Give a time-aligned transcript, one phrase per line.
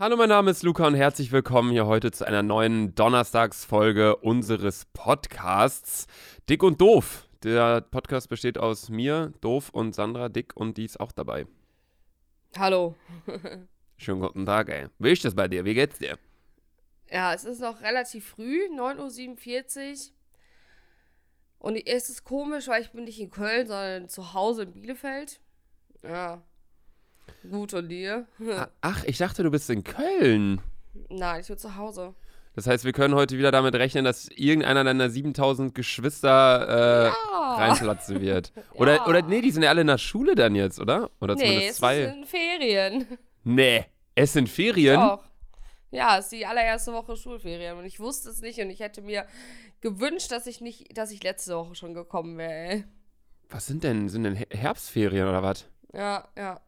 [0.00, 4.86] Hallo, mein Name ist Luca und herzlich willkommen hier heute zu einer neuen Donnerstagsfolge unseres
[4.94, 6.06] Podcasts
[6.48, 7.28] Dick und Doof.
[7.42, 11.46] Der Podcast besteht aus mir, Doof und Sandra Dick und die ist auch dabei.
[12.56, 12.94] Hallo.
[13.98, 14.86] Schönen guten Tag, ey.
[14.98, 15.66] Wie ist das bei dir?
[15.66, 16.16] Wie geht's dir?
[17.10, 20.12] Ja, es ist noch relativ früh, 9.47 Uhr.
[21.58, 25.42] Und es ist komisch, weil ich bin nicht in Köln, sondern zu Hause in Bielefeld.
[26.02, 26.42] Ja.
[27.50, 28.26] Gut, und dir?
[28.80, 30.60] Ach, ich dachte, du bist in Köln.
[31.08, 32.14] Nein, ich bin zu Hause.
[32.56, 37.54] Das heißt, wir können heute wieder damit rechnen, dass irgendeiner deiner 7000 Geschwister äh, Ja.
[37.56, 38.52] reinplatzen wird.
[38.74, 39.06] Oder, Ja.
[39.06, 41.10] oder nee, die sind ja alle in der Schule dann jetzt, oder?
[41.20, 42.06] Oder nee, zumindest es zwei.
[42.06, 43.06] sind Ferien.
[43.44, 45.00] Nee, es sind Ferien.
[45.00, 45.24] Doch.
[45.90, 49.00] Ja, es ist die allererste Woche Schulferien und ich wusste es nicht und ich hätte
[49.00, 49.24] mir
[49.80, 52.84] gewünscht, dass ich nicht, dass ich letzte Woche schon gekommen wäre, ey.
[53.48, 54.08] Was sind denn?
[54.10, 55.66] Sind denn Her- Herbstferien oder was?
[55.94, 56.60] Ja, ja.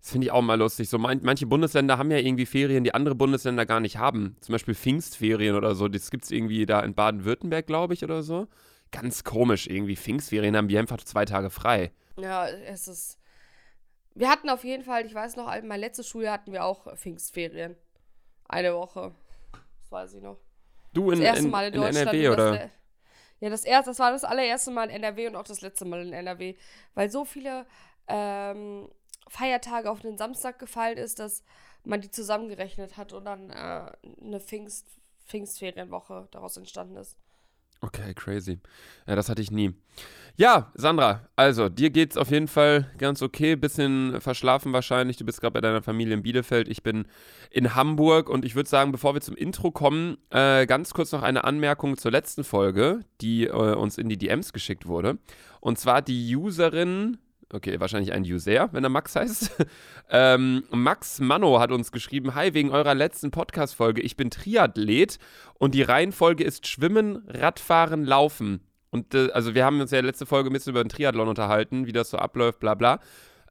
[0.00, 0.88] Das finde ich auch mal lustig.
[0.88, 4.36] So man, manche Bundesländer haben ja irgendwie Ferien, die andere Bundesländer gar nicht haben.
[4.40, 5.88] Zum Beispiel Pfingstferien oder so.
[5.88, 8.48] Das gibt es irgendwie da in Baden-Württemberg, glaube ich, oder so.
[8.92, 9.96] Ganz komisch irgendwie.
[9.96, 11.92] Pfingstferien haben wir einfach zwei Tage frei.
[12.18, 13.18] Ja, es ist.
[14.14, 17.76] Wir hatten auf jeden Fall, ich weiß noch, mein letztes Schuljahr hatten wir auch Pfingstferien.
[18.48, 19.14] Eine Woche.
[19.52, 20.38] Das weiß ich noch.
[20.92, 22.08] Du in, Das erste in, Mal in, in Deutschland.
[22.08, 22.70] NRW das oder?
[23.40, 26.02] Ja, das erste, das war das allererste Mal in NRW und auch das letzte Mal
[26.02, 26.56] in NRW.
[26.94, 27.66] Weil so viele
[28.08, 28.88] ähm,
[29.30, 31.44] Feiertage auf den Samstag gefallen ist, dass
[31.84, 34.86] man die zusammengerechnet hat und dann äh, eine Pfingst,
[35.24, 37.16] Pfingstferienwoche daraus entstanden ist.
[37.80, 38.58] Okay, crazy.
[39.06, 39.72] Ja, das hatte ich nie.
[40.36, 43.56] Ja, Sandra, also dir geht's auf jeden Fall ganz okay.
[43.56, 45.16] Bisschen verschlafen wahrscheinlich.
[45.16, 46.68] Du bist gerade bei deiner Familie in Bielefeld.
[46.68, 47.06] Ich bin
[47.50, 51.22] in Hamburg und ich würde sagen, bevor wir zum Intro kommen, äh, ganz kurz noch
[51.22, 55.18] eine Anmerkung zur letzten Folge, die äh, uns in die DMs geschickt wurde.
[55.60, 57.18] Und zwar die Userin.
[57.52, 59.50] Okay, wahrscheinlich ein User, wenn er Max heißt.
[60.10, 64.00] ähm, Max Manno hat uns geschrieben: Hi, wegen eurer letzten Podcast-Folge.
[64.02, 65.18] Ich bin Triathlet
[65.54, 68.60] und die Reihenfolge ist Schwimmen, Radfahren, Laufen.
[68.90, 71.86] Und äh, also wir haben uns ja letzte Folge ein bisschen über den Triathlon unterhalten,
[71.86, 73.00] wie das so abläuft, bla bla.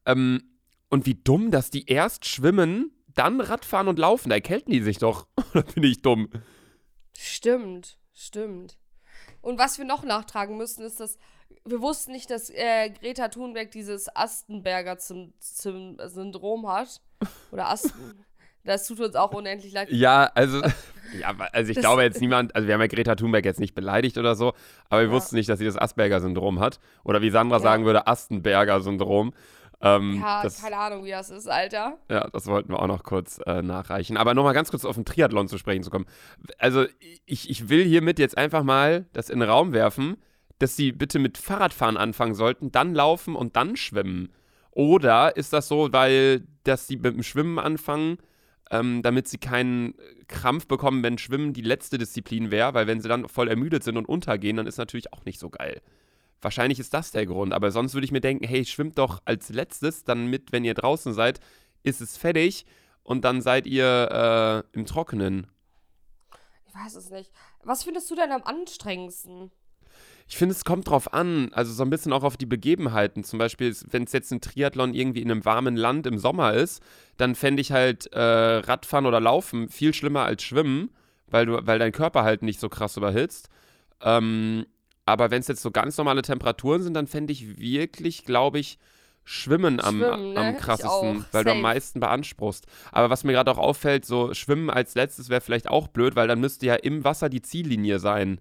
[0.06, 0.44] Ähm,
[0.90, 4.30] und wie dumm, dass die erst schwimmen, dann Radfahren und laufen.
[4.30, 5.28] Da erkälten die sich doch.
[5.54, 6.30] Oder bin ich dumm?
[7.18, 8.78] Stimmt, stimmt.
[9.42, 11.18] Und was wir noch nachtragen müssen, ist, dass
[11.66, 17.02] wir wussten nicht, dass äh, Greta Thunberg dieses Astenberger zum, zum Syndrom hat.
[17.52, 17.92] Oder Asten.
[18.66, 19.90] Das tut uns auch unendlich leid.
[19.90, 20.62] Ja, also,
[21.20, 23.74] ja, also ich Das- glaube jetzt niemand, also wir haben ja Greta Thunberg jetzt nicht
[23.74, 24.54] beleidigt oder so,
[24.90, 25.14] aber wir Ja.
[25.14, 26.80] wussten nicht, dass sie das Asperger-Syndrom hat.
[27.06, 27.62] Oder wie Sandra Ja.
[27.64, 29.34] sagen würde, Astenberger-Syndrom.
[29.82, 31.98] Ähm, Ja, das, keine Ahnung, wie das ist, Alter.
[32.10, 34.18] Ja, das wollten wir auch noch kurz äh, nachreichen.
[34.18, 36.06] Aber nochmal ganz kurz auf den Triathlon zu sprechen zu kommen.
[36.58, 36.86] Also,
[37.26, 40.18] ich, ich will hiermit jetzt einfach mal das in den Raum werfen,
[40.60, 44.30] dass sie bitte mit Fahrradfahren anfangen sollten, dann laufen und dann schwimmen.
[44.72, 48.18] Oder ist das so, weil, dass sie mit dem Schwimmen anfangen,
[48.72, 49.96] ähm, damit sie keinen
[50.28, 53.98] Krampf bekommen, wenn Schwimmen die letzte Disziplin wäre, weil wenn sie dann voll ermüdet sind
[53.98, 55.82] und untergehen, dann ist natürlich auch nicht so geil.
[56.42, 59.50] Wahrscheinlich ist das der Grund, aber sonst würde ich mir denken, hey, schwimmt doch als
[59.50, 61.40] letztes dann mit, wenn ihr draußen seid,
[61.84, 62.66] ist es fertig
[63.04, 65.48] und dann seid ihr äh, im Trockenen.
[66.68, 67.32] Ich weiß es nicht.
[67.64, 69.52] Was findest du denn am anstrengendsten?
[70.30, 73.24] Ich finde, es kommt drauf an, also so ein bisschen auch auf die Begebenheiten.
[73.24, 76.84] Zum Beispiel, wenn es jetzt ein Triathlon irgendwie in einem warmen Land im Sommer ist,
[77.18, 80.92] dann fände ich halt äh, Radfahren oder Laufen viel schlimmer als Schwimmen,
[81.28, 83.50] weil, du, weil dein Körper halt nicht so krass überhitzt.
[84.02, 84.68] Ähm,
[85.08, 88.78] aber wenn es jetzt so ganz normale Temperaturen sind, dann fände ich wirklich, glaube ich,
[89.24, 90.40] Schwimmen am, Schwimmen, ne?
[90.40, 91.62] am krassesten, weil du am Safe.
[91.62, 92.68] meisten beanspruchst.
[92.92, 96.28] Aber was mir gerade auch auffällt, so Schwimmen als letztes wäre vielleicht auch blöd, weil
[96.28, 98.40] dann müsste ja im Wasser die Ziellinie sein,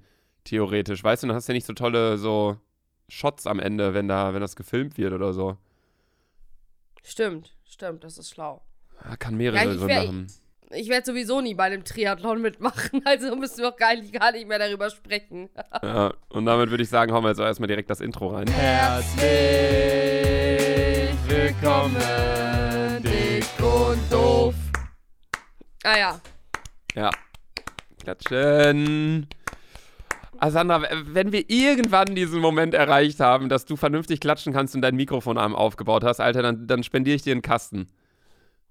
[0.49, 1.05] theoretisch.
[1.05, 2.57] Weißt du, dann hast du ja nicht so tolle so
[3.09, 5.57] Shots am Ende, wenn da, wenn das gefilmt wird oder so.
[7.05, 8.63] Stimmt, stimmt, das ist schlau.
[9.03, 10.27] Ah, Kann mehrere Ja, ich Gründe wär- haben.
[10.71, 14.33] Ich werde sowieso nie bei einem Triathlon mitmachen, also müssen wir auch gar nicht, gar
[14.33, 15.49] nicht mehr darüber sprechen.
[15.83, 18.47] Ja, und damit würde ich sagen, hauen wir jetzt erstmal direkt das Intro rein.
[18.49, 19.23] Herzlich
[21.27, 21.97] willkommen,
[23.03, 24.55] dick und doof.
[25.85, 26.21] Ah ja,
[26.95, 27.11] Ja.
[28.03, 29.27] Klatschen.
[30.41, 34.83] Ah, Sandra, wenn wir irgendwann diesen Moment erreicht haben, dass du vernünftig klatschen kannst und
[34.83, 37.89] dein Mikrofonarm aufgebaut hast, Alter, dann, dann spendiere ich dir einen Kasten.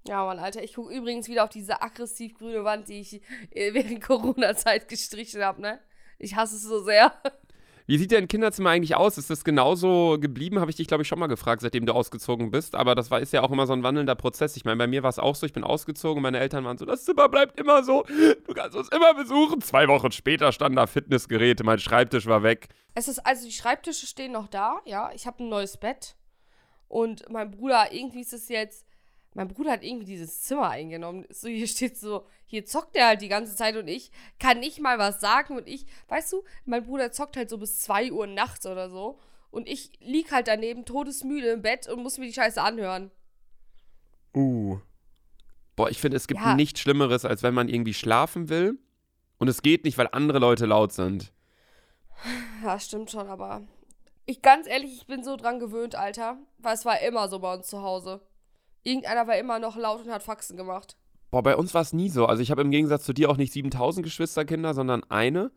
[0.06, 3.20] ja Mann, Alter, ich gucke übrigens wieder auf diese aggressiv grüne Wand, die ich
[3.50, 5.78] äh, während Corona-Zeit gestrichen habe, ne?
[6.18, 7.12] Ich hasse es so sehr.
[7.88, 9.16] Wie sieht dein Kinderzimmer eigentlich aus?
[9.16, 10.60] Ist das genauso geblieben?
[10.60, 12.74] Habe ich dich, glaube ich, schon mal gefragt, seitdem du ausgezogen bist.
[12.74, 14.58] Aber das war, ist ja auch immer so ein wandelnder Prozess.
[14.58, 16.84] Ich meine, bei mir war es auch so, ich bin ausgezogen meine Eltern waren so,
[16.84, 18.04] das Zimmer bleibt immer so.
[18.46, 19.62] Du kannst uns immer besuchen.
[19.62, 22.68] Zwei Wochen später standen da Fitnessgeräte, mein Schreibtisch war weg.
[22.94, 25.10] Es ist, also die Schreibtische stehen noch da, ja.
[25.14, 26.14] Ich habe ein neues Bett.
[26.88, 28.84] Und mein Bruder, irgendwie ist es jetzt,
[29.34, 31.26] mein Bruder hat irgendwie dieses Zimmer eingenommen.
[31.30, 34.80] So, hier steht so, hier zockt er halt die ganze Zeit und ich kann nicht
[34.80, 38.26] mal was sagen und ich, weißt du, mein Bruder zockt halt so bis 2 Uhr
[38.26, 39.18] nachts oder so
[39.50, 43.10] und ich lieg halt daneben todesmüde im Bett und muss mir die Scheiße anhören.
[44.34, 44.78] Uh.
[45.76, 46.54] Boah, ich finde, es gibt Ja.
[46.54, 48.78] nichts Schlimmeres, als wenn man irgendwie schlafen will
[49.38, 51.32] und es geht nicht, weil andere Leute laut sind.
[52.64, 53.62] Ja, stimmt schon, aber
[54.26, 57.54] ich ganz ehrlich, ich bin so dran gewöhnt, Alter, weil es war immer so bei
[57.54, 58.20] uns zu Hause.
[58.88, 60.96] Irgendeiner war immer noch laut und hat Faxen gemacht.
[61.30, 62.24] Boah, bei uns war es nie so.
[62.24, 65.50] Also ich habe im Gegensatz zu dir auch nicht 7000 Geschwisterkinder, sondern eine,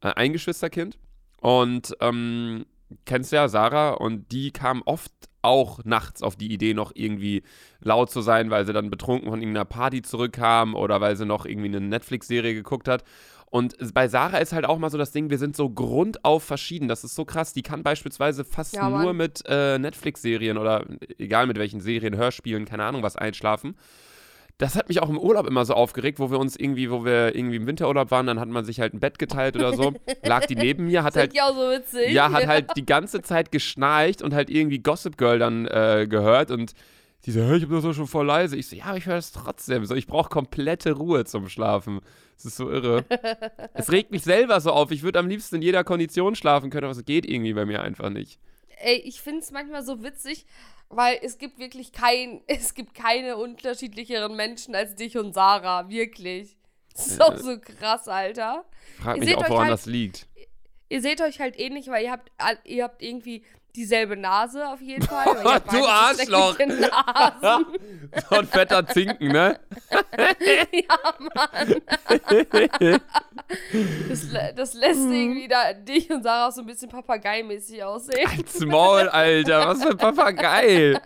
[0.00, 0.98] äh, ein Geschwisterkind.
[1.42, 2.64] Und ähm,
[3.04, 5.12] kennst ja Sarah und die kam oft
[5.42, 7.42] auch nachts auf die Idee, noch irgendwie
[7.80, 11.46] laut zu sein, weil sie dann betrunken von irgendeiner Party zurückkam oder weil sie noch
[11.46, 13.04] irgendwie eine Netflix-Serie geguckt hat.
[13.50, 16.86] Und bei Sarah ist halt auch mal so das Ding, wir sind so grundauf verschieden.
[16.86, 17.52] Das ist so krass.
[17.52, 20.84] Die kann beispielsweise fast Ja, nur mit äh, Netflix-Serien oder
[21.18, 23.76] egal mit welchen Serien, Hörspielen, keine Ahnung was einschlafen.
[24.58, 27.34] Das hat mich auch im Urlaub immer so aufgeregt, wo wir uns irgendwie, wo wir
[27.34, 29.94] irgendwie im Winterurlaub waren, dann hat man sich halt ein Bett geteilt oder so.
[30.22, 32.12] Lag die neben mir, hat halt ja auch so witzig.
[32.12, 36.50] ja, hat halt die ganze Zeit geschnarcht und halt irgendwie Gossip Girl dann äh, gehört
[36.50, 36.74] und
[37.26, 38.56] die so, "Hä, ich bin das doch schon voll leise.
[38.56, 39.84] Ich so, ja, aber ich höre es trotzdem.
[39.84, 42.00] So, ich brauche komplette Ruhe zum Schlafen.
[42.36, 43.04] Das ist so irre.
[43.74, 44.90] es regt mich selber so auf.
[44.90, 47.82] Ich würde am liebsten in jeder Kondition schlafen können, aber es geht irgendwie bei mir
[47.82, 48.38] einfach nicht.
[48.82, 50.46] Ey, ich finde es manchmal so witzig,
[50.88, 56.56] weil es gibt wirklich kein, es gibt keine unterschiedlicheren Menschen als dich und Sarah, wirklich.
[56.92, 58.64] Das ist auch so krass, Alter.
[59.00, 60.26] Frag Ihr mich auch, woran halt- das liegt.
[60.88, 62.32] Ihr seht euch halt ähnlich, weil ihr habt,
[62.64, 63.44] ihr habt irgendwie
[63.76, 65.42] dieselbe Nase auf jeden Fall.
[65.44, 66.56] habt Du Arschloch.
[68.30, 69.60] So ein fetter Zinken, ne?
[70.72, 70.98] ja,
[71.34, 71.74] Mann.
[74.08, 74.26] Das,
[74.56, 75.12] das lässt Mhm.
[75.12, 78.28] irgendwie da dich und Sarah so ein bisschen papageimäßig aussehen.
[78.28, 79.66] Als Maul, Alter.
[79.68, 81.00] Was für ein Papagei.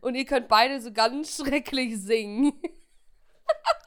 [0.00, 2.52] Und ihr könnt beide so ganz schrecklich singen.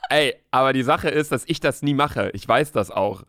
[0.09, 2.29] Ey, aber die Sache ist, dass ich das nie mache.
[2.33, 3.23] Ich weiß das auch.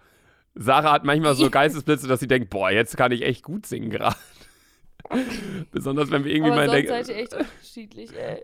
[0.54, 3.90] Sarah hat manchmal so Geistesblitze, dass sie denkt, boah, jetzt kann ich echt gut singen
[3.90, 4.16] gerade.
[5.70, 7.06] Besonders wenn wir irgendwie Aber mal in der,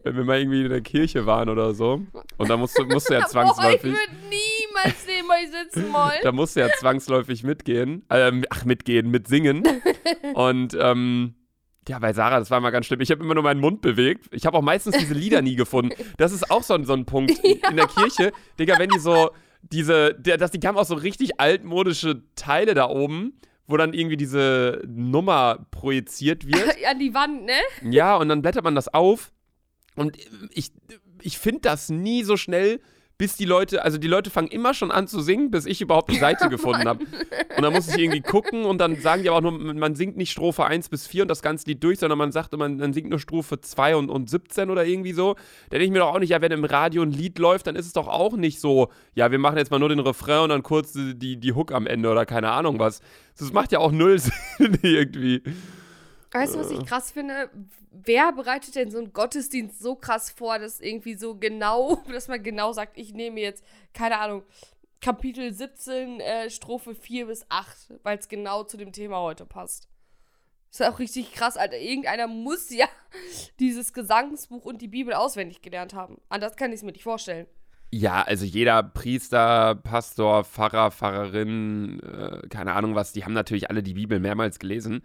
[0.05, 2.03] wenn wir mal irgendwie in der Kirche waren oder so.
[2.37, 5.93] Und da musst du, musst du ja Boah, ich zwangsläufig, würde niemals neben euch sitzen
[5.93, 6.19] wollen.
[6.23, 8.05] da musst du ja zwangsläufig mitgehen.
[8.11, 9.63] Ähm, ach, mitgehen, mitsingen.
[10.35, 11.35] Und ähm,
[11.89, 13.01] ja, bei Sarah, das war mal ganz schlimm.
[13.01, 14.27] Ich habe immer nur meinen Mund bewegt.
[14.33, 15.95] Ich habe auch meistens diese Lieder nie gefunden.
[16.19, 18.33] Das ist auch so, ein- so ein Punkt in der Kirche.
[18.59, 19.31] Digga, wenn die so,
[19.63, 24.17] diese, der, dass die haben auch so richtig altmodische Teile da oben, wo dann irgendwie
[24.17, 26.77] diese Nummer projiziert wird.
[26.91, 27.59] An die Wand, ne?
[27.91, 29.33] Ja, und dann blättert man das auf.
[29.95, 30.17] Und
[30.53, 30.73] ich,
[31.23, 32.81] ich finde das nie so schnell,
[33.21, 36.11] bis die Leute, also die Leute fangen immer schon an zu singen, bis ich überhaupt
[36.11, 37.05] die Seite gefunden habe.
[37.55, 40.17] Und dann muss ich irgendwie gucken und dann sagen die aber auch nur, man singt
[40.17, 42.95] nicht Strophe 1 bis 4 und das ganze Lied durch, sondern man sagt, man, man
[42.95, 45.35] singt nur Strophe 2 und, und 17 oder irgendwie so.
[45.69, 47.77] Da denke ich mir doch auch nicht, ja, wenn im Radio ein Lied läuft, dann
[47.77, 50.49] ist es doch auch nicht so, ja, wir machen jetzt mal nur den Refrain und
[50.49, 53.03] dann kurz die, die, die Hook am Ende oder keine Ahnung was.
[53.39, 54.19] Das macht ja auch null
[54.59, 55.43] Sinn irgendwie.
[56.33, 57.51] Weißt du, was ich krass finde?
[57.91, 62.43] Wer bereitet denn so einen Gottesdienst so krass vor, dass irgendwie so genau, dass man
[62.43, 64.45] genau sagt, ich nehme jetzt, keine Ahnung,
[65.01, 69.89] Kapitel 17, äh, Strophe 4 bis 8, weil es genau zu dem Thema heute passt.
[70.71, 71.79] Ist auch richtig krass, Alter.
[71.79, 72.87] Irgendeiner muss ja
[73.61, 76.21] dieses Gesangsbuch und die Bibel auswendig gelernt haben.
[76.29, 77.47] Anders kann ich es mir nicht vorstellen.
[77.93, 83.83] Ja, also jeder Priester, Pastor, Pfarrer, Pfarrerin, äh, keine Ahnung was, die haben natürlich alle
[83.83, 85.03] die Bibel mehrmals gelesen.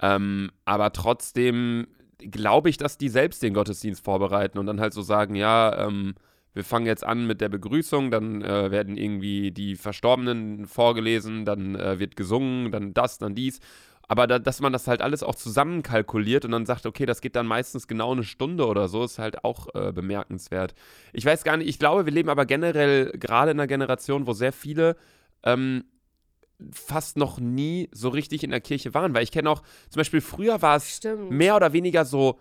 [0.00, 1.86] Ähm, aber trotzdem
[2.18, 6.14] glaube ich, dass die selbst den Gottesdienst vorbereiten und dann halt so sagen, ja, ähm,
[6.54, 11.76] wir fangen jetzt an mit der Begrüßung, dann äh, werden irgendwie die Verstorbenen vorgelesen, dann
[11.76, 13.60] äh, wird gesungen, dann das, dann dies.
[14.08, 17.36] Aber da, dass man das halt alles auch zusammenkalkuliert und dann sagt, okay, das geht
[17.36, 20.74] dann meistens genau eine Stunde oder so, ist halt auch äh, bemerkenswert.
[21.12, 24.32] Ich weiß gar nicht, ich glaube, wir leben aber generell gerade in einer Generation, wo
[24.32, 24.96] sehr viele
[25.44, 25.84] ähm,
[26.72, 29.14] fast noch nie so richtig in der Kirche waren.
[29.14, 31.30] Weil ich kenne auch, zum Beispiel früher war es Stimmt.
[31.30, 32.38] mehr oder weniger so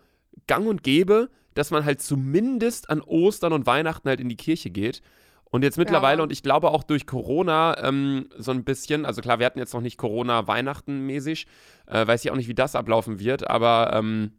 [0.47, 4.69] gang und gäbe, dass man halt zumindest an Ostern und Weihnachten halt in die Kirche
[4.69, 5.01] geht.
[5.49, 6.23] Und jetzt mittlerweile, Ja.
[6.23, 9.73] und ich glaube auch durch Corona ähm, so ein bisschen, also klar, wir hatten jetzt
[9.73, 11.47] noch nicht Corona-Weihnachten mäßig,
[11.87, 14.33] äh, weiß ich auch nicht, wie das ablaufen wird, aber ähm,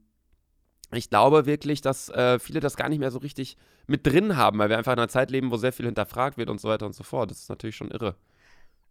[0.93, 3.57] ich glaube wirklich, dass äh, viele das gar nicht mehr so richtig
[3.87, 6.51] mit drin haben, weil wir einfach in einer Zeit leben, wo sehr viel hinterfragt wird
[6.51, 7.31] und so weiter und so fort.
[7.31, 8.15] Das ist natürlich schon irre.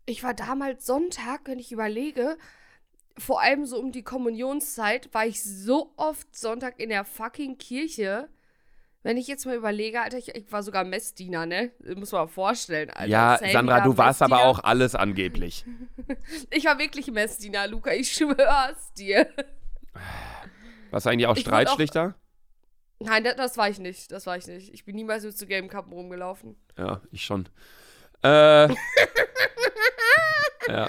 [0.09, 2.37] Ich war damals Sonntag, wenn ich überlege,
[3.17, 8.29] vor allem so um die Kommunionszeit, war ich so oft Sonntag in der fucking Kirche.
[9.03, 11.71] Wenn ich jetzt mal überlege, Alter, ich, ich war sogar Messdiener, ne?
[11.95, 13.05] Muss man mal vorstellen, Alter.
[13.09, 15.65] ja, Samuel Sandra, du warst aber auch alles angeblich.
[16.51, 19.27] Ich war wirklich Messdiener, Luca, ich schwör's dir.
[20.89, 22.15] Warst du eigentlich auch Ich wurde auch- Streitschlichter?
[22.99, 24.09] Nein, das, das war ich nicht.
[24.13, 24.73] Das war ich nicht.
[24.73, 26.55] Ich bin niemals mit zu gelben Kappen rumgelaufen.
[26.77, 27.49] Ja, ich schon.
[28.23, 28.69] Äh.
[30.67, 30.87] ja.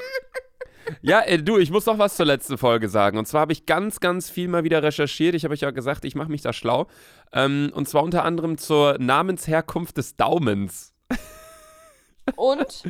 [1.02, 3.18] Ja, äh, du, ich muss noch was zur letzten Folge sagen.
[3.18, 5.34] Und zwar habe ich ganz, ganz viel mal wieder recherchiert.
[5.34, 6.86] Ich habe euch ja gesagt, ich mache mich da schlau.
[7.32, 10.94] Ähm, und zwar unter anderem zur Namensherkunft des Daumens.
[12.36, 12.84] Und?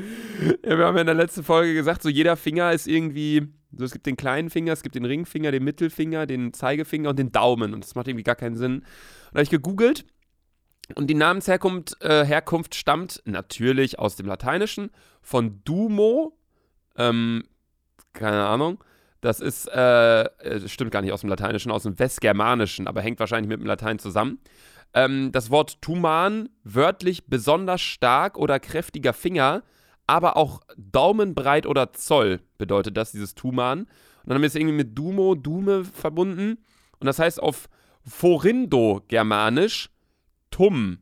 [0.65, 3.49] ja, wir haben ja in der letzten Folge gesagt, so jeder Finger ist irgendwie.
[3.71, 7.19] So, es gibt den kleinen Finger, es gibt den Ringfinger, den Mittelfinger, den Zeigefinger und
[7.19, 7.75] den Daumen.
[7.75, 8.77] Und das macht irgendwie gar keinen Sinn.
[8.77, 8.85] Und
[9.33, 10.07] da habe ich gegoogelt.
[10.95, 12.43] Und die Namensherkunft äh,
[12.73, 14.91] stammt natürlich aus dem Lateinischen
[15.21, 16.38] von Dumo.
[16.99, 17.45] Ähm,
[18.13, 18.85] keine Ahnung.
[19.21, 23.19] Das ist, äh, äh, stimmt gar nicht aus dem Lateinischen, aus dem Westgermanischen, aber hängt
[23.19, 24.39] wahrscheinlich mit dem Latein zusammen.
[24.95, 29.63] Ähm, das Wort Tuman, wörtlich besonders stark oder kräftiger Finger,
[30.07, 33.81] aber auch Daumenbreit oder Zoll bedeutet das, dieses Tuman.
[33.81, 33.89] Und
[34.25, 36.59] dann haben wir es irgendwie mit Dumo, Dume verbunden.
[36.99, 37.69] Und das heißt auf
[38.07, 39.91] Forindo-Germanisch
[40.51, 40.99] Tum.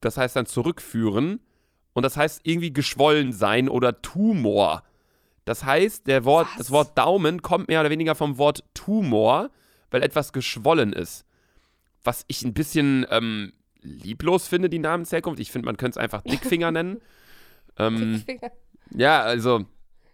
[0.00, 1.40] Das heißt dann zurückführen.
[1.94, 4.82] Und das heißt irgendwie geschwollen sein oder Tumor.
[5.44, 9.50] Das heißt, der Wort, das Wort Daumen kommt mehr oder weniger vom Wort Tumor,
[9.90, 11.26] weil etwas geschwollen ist.
[12.02, 13.52] Was ich ein bisschen ähm,
[13.84, 15.40] lieblos finde, die Namensherkunft.
[15.40, 17.00] Ich finde, man könnte es einfach Dickfinger nennen.
[17.76, 18.52] Ähm, Dickfinger.
[18.94, 19.64] Ja, also.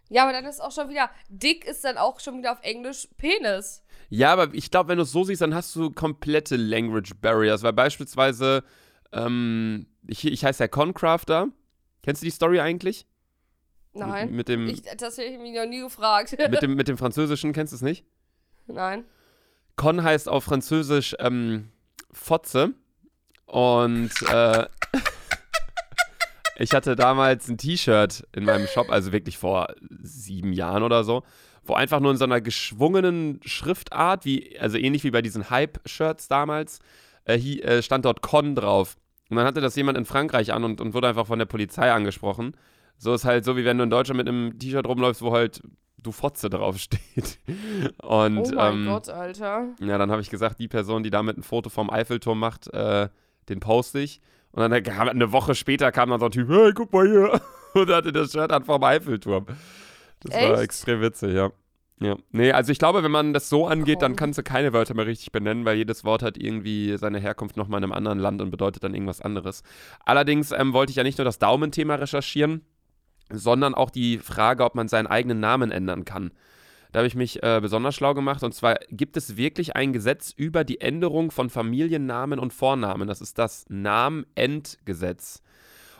[0.09, 3.07] Ja, aber dann ist auch schon wieder, dick ist dann auch schon wieder auf Englisch
[3.19, 3.85] Penis.
[4.09, 7.63] Ja, aber ich glaube, wenn du es so siehst, dann hast du komplette Language Barriers,
[7.63, 8.65] weil beispielsweise,
[9.13, 11.49] ähm, ich, ich heiße ja Concrafter.
[12.03, 13.07] Kennst du die Story eigentlich?
[13.93, 14.33] Nein.
[14.33, 16.37] Mit dem, ich, das hätte ich mich noch nie gefragt.
[16.39, 18.05] mit, dem, mit dem Französischen, kennst du es nicht?
[18.67, 19.05] Nein.
[19.77, 21.71] Con heißt auf Französisch ähm,
[22.13, 22.75] Fotze.
[23.47, 24.67] Und äh,
[26.57, 31.25] ich hatte damals ein T-Shirt in meinem Shop, also wirklich vor sieben Jahren oder so,
[31.65, 36.29] wo einfach nur in so einer geschwungenen Schriftart, wie, also ähnlich wie bei diesen Hype-Shirts
[36.29, 36.79] damals,
[37.25, 38.97] äh, hier, äh, stand dort Con drauf.
[39.31, 41.91] Und dann hatte das jemand in Frankreich an und, und wurde einfach von der Polizei
[41.91, 42.55] angesprochen.
[43.01, 45.63] So ist halt so, wie wenn du in Deutschland mit einem T-Shirt rumläufst, wo halt
[46.03, 47.39] du Fotze draufsteht.
[48.03, 49.69] Und, oh mein ähm, Gott, Alter.
[49.81, 53.09] Ja, dann habe ich gesagt, die Person, die damit ein Foto vom Eiffelturm macht, äh,
[53.49, 54.21] den poste ich.
[54.53, 57.41] Und dann eine Woche später kam dann so ein Typ, hey, guck mal hier.
[57.75, 59.47] Und hatte das Shirt an vom Eiffelturm.
[60.21, 60.51] Das Echt?
[60.51, 61.51] war extrem witzig, ja.
[62.03, 64.01] Ja, nee, also ich glaube, wenn man das so angeht, oh.
[64.01, 67.59] dann kannst du keine Wörter mehr richtig benennen, weil jedes Wort hat irgendwie seine Herkunft
[67.59, 69.63] nochmal in einem anderen Land und bedeutet dann irgendwas anderes.
[70.05, 72.63] Allerdings ähm, wollte ich ja nicht nur das Daumenthema recherchieren,
[73.33, 76.33] sondern auch die Frage, ob man seinen eigenen Namen ändern kann.
[76.93, 78.43] Da habe ich mich äh, besonders schlau gemacht.
[78.43, 83.07] Und zwar gibt es wirklich ein Gesetz über die Änderung von Familiennamen und Vornamen.
[83.07, 85.43] Das ist das Namenendgesetz.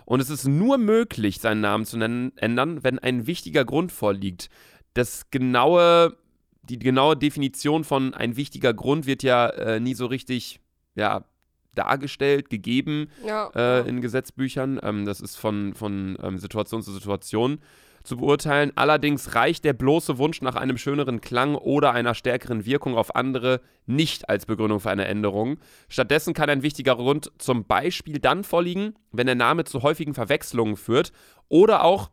[0.05, 4.51] Und es ist nur möglich, seinen Namen zu nennen, ändern, wenn ein wichtiger Grund vorliegt.
[4.95, 6.17] Das genaue,
[6.63, 10.61] die genaue Definition von ein wichtiger Grund wird ja äh, nie so richtig
[10.97, 11.25] ja,
[11.75, 14.81] dargestellt, gegeben ja, äh, in Gesetzbüchern.
[14.83, 17.61] Ähm, das ist von, von ähm, Situation zu Situation
[18.03, 18.73] zu beurteilen.
[18.77, 23.61] Allerdings reicht der bloße Wunsch nach einem schöneren Klang oder einer stärkeren Wirkung auf andere
[23.87, 25.59] nicht als Begründung für eine Änderung.
[25.89, 30.77] Stattdessen kann ein wichtiger Grund zum Beispiel dann vorliegen, wenn der Name zu häufigen Verwechslungen
[30.77, 31.13] führt
[31.49, 32.11] oder auch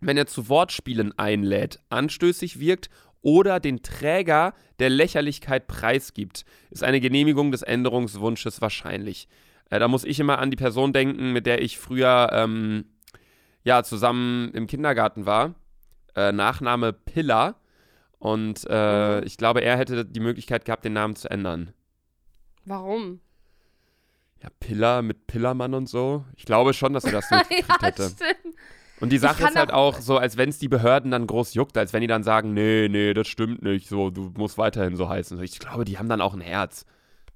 [0.00, 2.90] wenn er zu Wortspielen einlädt, anstößig wirkt
[3.22, 9.28] oder den Träger der Lächerlichkeit preisgibt, ist eine Genehmigung des Änderungswunsches wahrscheinlich.
[9.70, 12.84] Äh, da muss ich immer an die Person denken, mit der ich früher ähm,
[13.64, 15.54] ja, zusammen im Kindergarten war.
[16.14, 17.56] Äh, Nachname Piller.
[18.18, 19.26] Und äh, mhm.
[19.26, 21.72] ich glaube, er hätte die Möglichkeit gehabt, den Namen zu ändern.
[22.64, 23.20] Warum?
[24.42, 26.24] Ja, Piller mit Pillermann und so.
[26.36, 28.10] Ich glaube schon, dass er das mitgekriegt ja, hätte.
[28.10, 28.56] Stimmt.
[29.02, 31.76] Und die Sache ist halt auch so, als wenn es die Behörden dann groß juckt,
[31.76, 35.08] als wenn die dann sagen, nee, nee, das stimmt nicht, so, du musst weiterhin so
[35.08, 35.42] heißen.
[35.42, 36.86] Ich glaube, die haben dann auch ein Herz.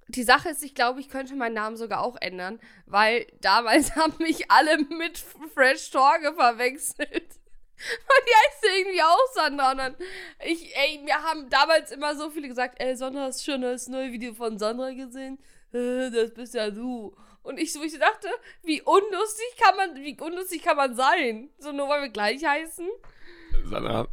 [0.07, 4.15] Die Sache ist, ich glaube, ich könnte meinen Namen sogar auch ändern, weil damals haben
[4.21, 5.19] mich alle mit
[5.55, 7.11] Fresh Torge verwechselt.
[7.11, 9.73] Und die heißt irgendwie auch Sandra.
[9.73, 9.95] Und dann,
[10.45, 14.13] ich, ey, wir haben damals immer so viele gesagt, ey, Sandra, hast schon das neue
[14.13, 15.39] Video von Sandra gesehen?
[15.73, 17.17] Äh, das bist ja du.
[17.47, 18.29] Und ich so, ich dachte,
[18.65, 21.51] wie unlustig kann man, wie unlustig kann man sein?
[21.59, 22.87] So nur weil wir gleich heißen?
[23.65, 24.09] Sandra,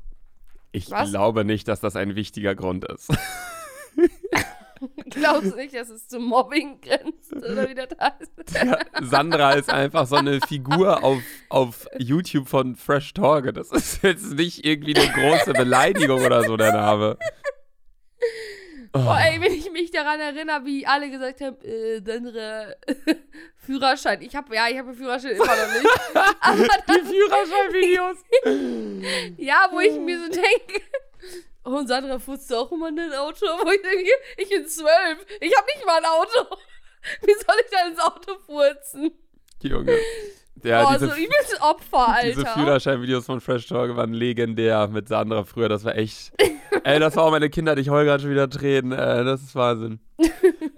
[0.72, 1.10] ich Was?
[1.10, 3.10] glaube nicht, dass das ein wichtiger Grund ist.
[5.10, 8.32] Glaubst du nicht, dass es zu Mobbing grenzt oder wie das heißt?
[8.54, 13.54] Ja, Sandra ist einfach so eine Figur auf, auf YouTube von Fresh Torge.
[13.54, 17.18] Das ist jetzt nicht irgendwie eine große Beleidigung oder so, der Name.
[18.96, 19.00] Oh.
[19.08, 22.78] oh, ey, wenn ich mich daran erinnere, wie alle gesagt haben, äh, deine
[23.58, 24.22] Führerschein.
[24.22, 25.88] Ich habe ja, ich habe Führerschein immer noch nicht.
[26.42, 28.18] Aber Die Führerschein-Videos.
[29.38, 30.82] ja, wo ich mir so denke,
[31.64, 33.48] oh, und Sandra, fuhrst du auch immer in ein Auto?
[33.64, 35.26] Wo ich denke, ich bin zwölf.
[35.42, 36.56] Ich habe nicht mal ein Auto.
[37.22, 39.12] Wie soll ich da ins Auto furzen?
[39.64, 39.98] Junge.
[40.64, 42.28] Ja, oh, diese, so übelst Opfer, Alter.
[42.28, 45.68] diese Führerschein-Videos von Fresh Talk waren legendär mit Sandra früher.
[45.68, 46.32] Das war echt.
[46.84, 47.78] Ey, das war auch meine Kinder.
[47.78, 48.92] Ich heule gerade schon wieder Tränen.
[48.92, 50.00] Äh, das ist Wahnsinn.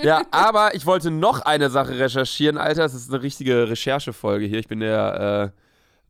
[0.01, 2.83] ja, aber ich wollte noch eine Sache recherchieren, Alter.
[2.83, 4.59] Das ist eine richtige Recherchefolge hier.
[4.59, 5.53] Ich bin der.
[5.53, 5.65] Äh,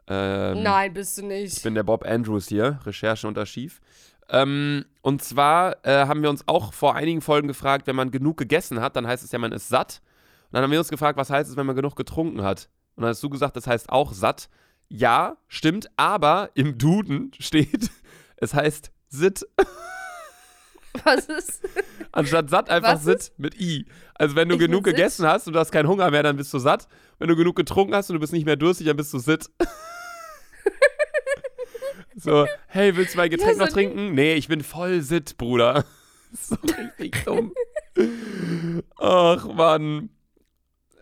[0.08, 1.58] ähm, Nein, bist du nicht.
[1.58, 2.80] Ich bin der Bob Andrews hier.
[2.86, 3.82] Recherche unter Schief.
[4.30, 8.38] Ähm, und zwar äh, haben wir uns auch vor einigen Folgen gefragt, wenn man genug
[8.38, 10.02] gegessen hat, dann heißt es ja, man ist satt.
[10.46, 12.70] Und dann haben wir uns gefragt, was heißt es, wenn man genug getrunken hat?
[12.96, 14.50] Und dann hast du gesagt, das heißt auch satt.
[14.88, 17.90] Ja, stimmt, aber im Duden steht,
[18.38, 19.46] es heißt Sit.
[21.04, 21.62] Was ist?
[22.12, 23.86] Anstatt satt einfach Sit mit I.
[24.14, 24.96] Also wenn du Ich genug Sit?
[24.96, 26.88] gegessen hast und du hast keinen Hunger mehr, dann bist du satt.
[27.20, 29.50] Wenn du genug getrunken hast und du bist nicht mehr durstig, dann bist du Sit.
[32.16, 34.14] so, hey, willst du mein Getränk Ja, so noch trinken?
[34.14, 35.86] Nee, ich bin voll Sit, Bruder.
[36.34, 37.54] so richtig dumm.
[38.98, 40.10] Ach, Mann.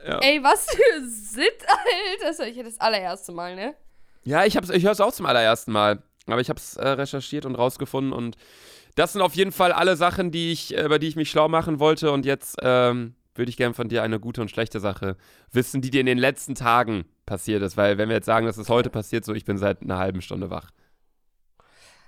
[0.06, 0.20] Ja.
[0.20, 2.28] Ey, was für Sit, Alter.
[2.28, 3.76] Das höre ich das allererste Mal, ne?
[4.24, 6.04] Ja, ich, hab's- ich höre es auch zum allerersten Mal.
[6.28, 8.14] Aber ich habe es äh, recherchiert und rausgefunden.
[8.14, 8.38] Und
[8.96, 11.48] das sind auf jeden Fall alle Sachen, die ich, äh, über die ich mich schlau
[11.50, 12.12] machen wollte.
[12.12, 15.18] Und jetzt ähm, würde ich gerne von dir eine gute und schlechte Sache
[15.52, 17.78] wissen, die dir in den letzten Tagen passiert ist.
[17.78, 20.22] Weil wenn wir jetzt sagen, dass es heute passiert, so ich bin seit einer halben
[20.22, 20.70] Stunde wach.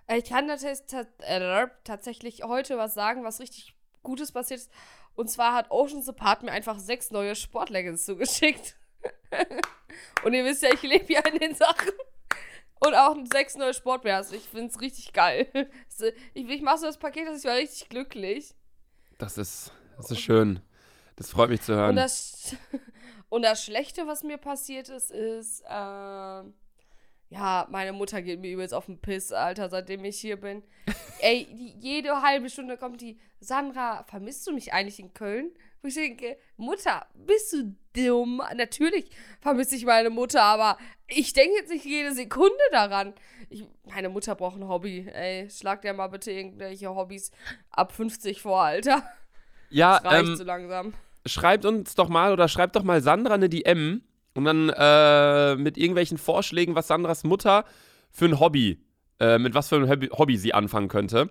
[0.08, 4.72] Äh, Ich kann äh, tatsächlich heute was sagen, was richtig Gutes passiert ist.
[5.16, 8.78] Und zwar hat Oceans Apart mir einfach sechs neue Sportleggings zugeschickt.
[10.24, 11.92] Und ihr wisst ja, ich lebe ja in den Sachen.
[12.80, 14.32] Und auch sechs neue Sportwears.
[14.32, 15.48] Ich finde es richtig geil.
[16.34, 18.54] Ich, ich mache so das Paket, dass ich war richtig glücklich.
[19.18, 20.60] Das ist, das ist schön.
[21.16, 21.92] Das freut mich zu hören.
[21.92, 22.56] Und das,
[23.30, 26.54] und das Schlechte, was mir passiert ist, ist, ähm,
[27.30, 30.64] ja, meine Mutter geht mir übelst auf den Piss, Alter, seitdem ich hier bin.
[31.20, 35.52] Ey, die, jede halbe Stunde kommt die, Sandra, vermisst du mich eigentlich in Köln?
[35.86, 38.42] Wo ich denke, Mutter, bist du dumm?
[38.56, 39.06] Natürlich
[39.40, 43.14] vermisse ich meine Mutter, aber ich denke jetzt nicht jede Sekunde daran.
[43.52, 45.08] Ich, meine Mutter braucht ein Hobby.
[45.14, 47.30] Ey, schlag dir mal bitte irgendwelche Hobbys
[47.70, 49.04] ab 50 vor, Alter.
[49.70, 50.94] ja, Das reicht ähm, so langsam.
[51.28, 54.02] schreibt uns doch mal oder schreibt doch mal Sandra eine DM
[54.34, 57.64] und dann äh, mit irgendwelchen Vorschlägen, was Sandras Mutter
[58.10, 58.84] für ein Hobby,
[59.20, 61.30] äh, mit was für ein Hobby, Hobby sie anfangen könnte.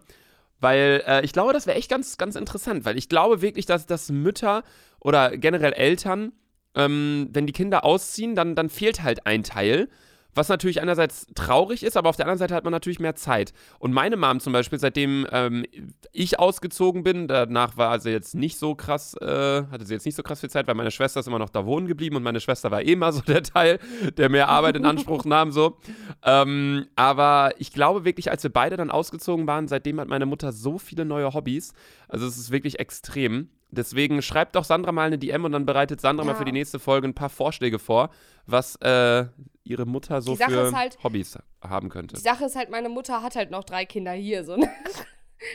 [0.64, 3.85] Weil äh, ich glaube, das wäre echt ganz, ganz interessant, weil ich glaube wirklich, dass,
[3.85, 4.64] dass Mütter
[4.98, 6.33] oder generell Eltern,
[6.74, 9.90] ähm, wenn die Kinder ausziehen, dann, dann fehlt halt ein Teil.
[10.35, 13.53] Was natürlich einerseits traurig ist, aber auf der anderen Seite hat man natürlich mehr Zeit.
[13.79, 15.64] Und meine Mom zum Beispiel, seitdem ähm,
[16.12, 20.16] ich ausgezogen bin, danach war sie jetzt nicht so krass, äh, hatte sie jetzt nicht
[20.16, 22.40] so krass viel Zeit, weil meine Schwester ist immer noch da wohnen geblieben und meine
[22.40, 23.79] Schwester war eh immer so der Teil,
[24.16, 25.77] der mehr Arbeit in Anspruch nahm, so.
[26.23, 30.53] Ähm, aber ich glaube wirklich, als wir beide dann ausgezogen waren, seitdem hat meine Mutter
[30.53, 31.73] so viele neue Hobbys.
[32.09, 33.49] Also es ist wirklich extrem.
[33.75, 36.39] Deswegen schreibt doch Sandra mal eine DM und dann bereitet Sandra mal Ja.
[36.39, 38.11] für die nächste Folge ein paar Vorschläge vor,
[38.47, 39.27] was äh,
[39.65, 42.17] ihre Mutter so für halt- Hobbys haben könnte.
[42.17, 44.45] Die Sache ist halt, meine Mutter hat halt noch drei Kinder hier.
[44.45, 44.69] So, ne?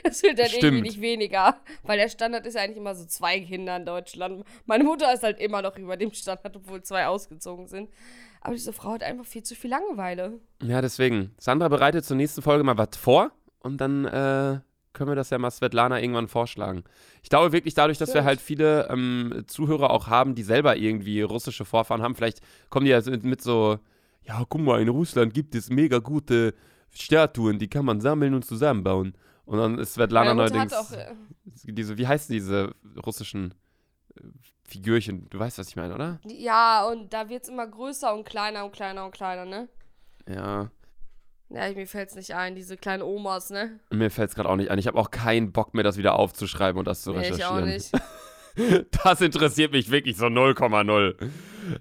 [0.04, 0.64] Das wird dann Stimmt.
[0.66, 1.56] irgendwie nicht weniger.
[1.82, 4.44] Weil der Standard ist ja eigentlich immer so zwei Kinder in Deutschland.
[4.66, 7.90] Meine Mutter ist halt immer noch über dem Standard, obwohl zwei ausgezogen sind.
[8.42, 10.40] Aber diese Frau hat einfach viel zu viel Langeweile.
[10.62, 11.34] Ja, deswegen.
[11.40, 14.60] Sandra bereitet zur nächsten Folge mal was vor und dann äh,
[14.94, 16.84] können wir das ja mal Svetlana irgendwann vorschlagen.
[17.22, 21.22] Ich glaube wirklich dadurch, dass wir halt viele ähm, Zuhörer auch haben, die selber irgendwie
[21.22, 23.80] russische Vorfahren haben, vielleicht kommen die ja so mit so,
[24.24, 26.54] ja, guck mal, in Russland gibt es mega gute
[26.92, 29.14] Statuen, die kann man sammeln und zusammenbauen.
[29.46, 30.92] Und dann ist Svetlana neuerdings auch.
[30.92, 31.16] Äh,
[31.64, 32.74] diese, wie heißen diese
[33.04, 33.56] russischen
[34.16, 34.22] äh,
[34.64, 35.28] Figürchen?
[35.30, 36.20] Du weißt, was ich meine, oder?
[36.26, 39.68] ja, und da wird es immer größer und kleiner und kleiner und kleiner, ne?
[40.28, 40.70] Ja.
[41.50, 43.80] Ja, mir fällt es nicht ein, diese kleinen Omas, ne?
[43.90, 44.78] Mir fällt es gerade auch nicht ein.
[44.78, 47.58] Ich habe auch keinen Bock mehr, das wieder aufzuschreiben und das zu Nee, ich auch
[47.58, 47.66] recherchieren.
[47.66, 47.92] nicht.
[49.04, 51.16] Das interessiert mich wirklich so 0,0.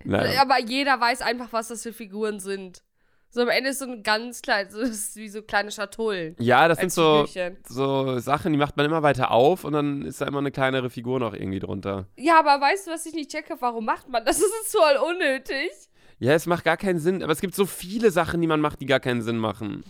[0.05, 0.43] Naja.
[0.43, 2.83] Aber jeder weiß einfach, was das für Figuren sind.
[3.31, 6.37] So am Ende ist so ein ganz klein, so ist wie so kleine Schatullen.
[6.39, 7.57] Ja, das sind so, Figürchen.
[7.69, 10.89] so Sachen, die macht man immer weiter auf und dann ist da immer eine kleinere
[10.89, 12.07] Figur noch irgendwie drunter.
[12.17, 13.57] Ja, aber weißt du, was ich nicht checke?
[13.61, 14.39] Warum macht man das?
[14.39, 15.71] Das ist voll unnötig.
[16.19, 18.81] Ja, es macht gar keinen Sinn, aber es gibt so viele Sachen, die man macht,
[18.81, 19.85] die gar keinen Sinn machen.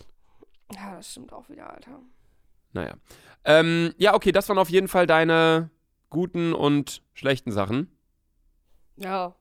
[0.74, 2.00] Ja, das stimmt auch wieder, Alter.
[2.72, 2.94] Naja.
[3.44, 5.70] Ähm, ja, okay, das waren auf jeden Fall deine
[6.10, 7.90] guten und schlechten Sachen.
[8.96, 9.34] Ja.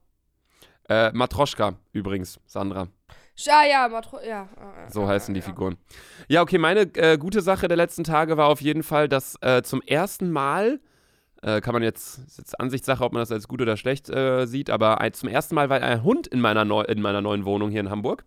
[0.88, 2.88] Äh, Matroschka übrigens, Sandra.
[3.36, 4.50] Ja, ja, Matro ja.
[4.58, 5.45] ja, So ja, heißen die ja.
[5.45, 5.78] Figuren.
[6.28, 9.62] Ja, okay, meine äh, gute Sache der letzten Tage war auf jeden Fall, dass äh,
[9.62, 10.80] zum ersten Mal,
[11.41, 14.45] äh, kann man jetzt, ist jetzt Ansichtssache, ob man das als gut oder schlecht äh,
[14.45, 17.45] sieht, aber ein, zum ersten Mal war ein Hund in meiner, Neu in meiner neuen
[17.45, 18.26] Wohnung hier in Hamburg.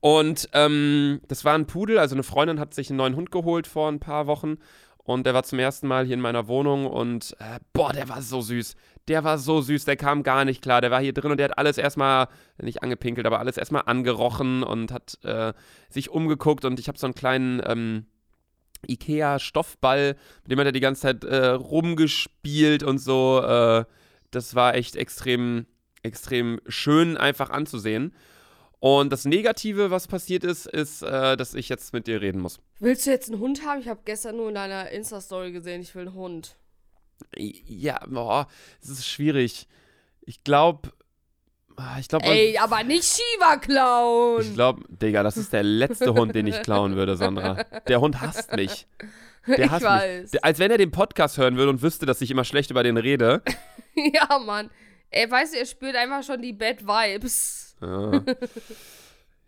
[0.00, 3.66] Und ähm, das war ein Pudel, also eine Freundin hat sich einen neuen Hund geholt
[3.66, 4.56] vor ein paar Wochen.
[5.04, 8.22] Und der war zum ersten Mal hier in meiner Wohnung und äh, boah, der war
[8.22, 8.76] so süß.
[9.08, 10.80] der war so süß, der kam gar nicht klar.
[10.80, 12.28] Der war hier drin und der hat alles erstmal,
[12.62, 15.52] nicht angepinkelt, aber alles erstmal angerochen und hat äh,
[15.88, 18.06] sich umgeguckt und ich habe so einen kleinen ähm,
[18.88, 23.42] Ikea-Stoffball, mit dem hat er die ganze Zeit äh, rumgespielt und so.
[23.42, 23.84] Äh,
[24.30, 25.66] das war echt extrem,
[26.02, 28.14] extrem schön einfach anzusehen.
[28.80, 32.60] Und das Negative, was passiert ist, ist, äh, dass ich jetzt mit dir reden muss.
[32.78, 33.80] Willst du jetzt einen Hund haben?
[33.80, 36.56] Ich habe gestern nur in deiner Insta-Story gesehen, ich will einen Hund.
[37.36, 38.48] Ja, boah,
[38.82, 39.68] es ist schwierig.
[40.22, 40.90] Ich glaube,
[41.98, 42.26] ich glaube.
[42.26, 44.42] Ey, aber nicht Shiva klauen!
[44.42, 47.64] Ich glaube, Digga, das ist der letzte Hund, den ich klauen würde, Sandra.
[47.88, 48.86] Der Hund hasst mich.
[49.46, 50.32] Der hasst ich weiß.
[50.32, 50.44] mich.
[50.44, 52.96] Als wenn er den Podcast hören würde und wüsste, dass ich immer schlecht über den
[52.96, 53.42] rede.
[53.94, 54.70] ja, Mann.
[55.10, 57.76] Ey, weißt du, er spürt einfach schon die Bad Vibes.
[57.80, 58.22] Ja,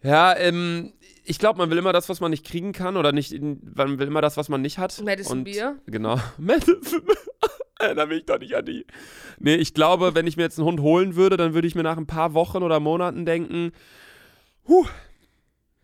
[0.03, 0.93] ja ähm,
[1.25, 4.09] ich glaube, man will immer das, was man nicht kriegen kann oder nicht, man will
[4.09, 5.01] immer das, was man nicht hat.
[5.05, 5.79] Madison und, Bier?
[5.87, 6.19] Genau.
[6.39, 7.03] Madison
[7.79, 8.87] Erinnere mich doch nicht an die.
[9.39, 11.83] Nee, ich glaube, wenn ich mir jetzt einen Hund holen würde, dann würde ich mir
[11.83, 13.73] nach ein paar Wochen oder Monaten denken,
[14.69, 14.87] huh,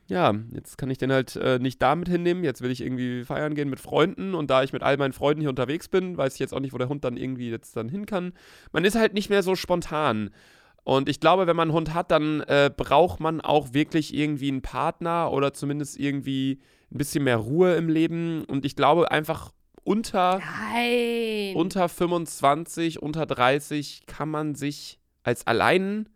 [0.09, 2.42] ja, jetzt kann ich den halt äh, nicht damit hinnehmen.
[2.42, 5.42] Jetzt will ich irgendwie feiern gehen mit Freunden und da ich mit all meinen Freunden
[5.42, 7.90] hier unterwegs bin, weiß ich jetzt auch nicht, wo der Hund dann irgendwie jetzt dann
[7.90, 8.33] hin kann.
[8.72, 10.31] Man ist halt nicht mehr so spontan.
[10.83, 14.48] Und ich glaube, wenn man einen Hund hat, dann äh, braucht man auch wirklich irgendwie
[14.48, 18.44] einen Partner oder zumindest irgendwie ein bisschen mehr Ruhe im Leben.
[18.44, 19.53] Und ich glaube einfach
[19.85, 20.41] unter,
[20.73, 21.55] Nein.
[21.55, 26.09] unter 25, unter 30 kann man sich als allein,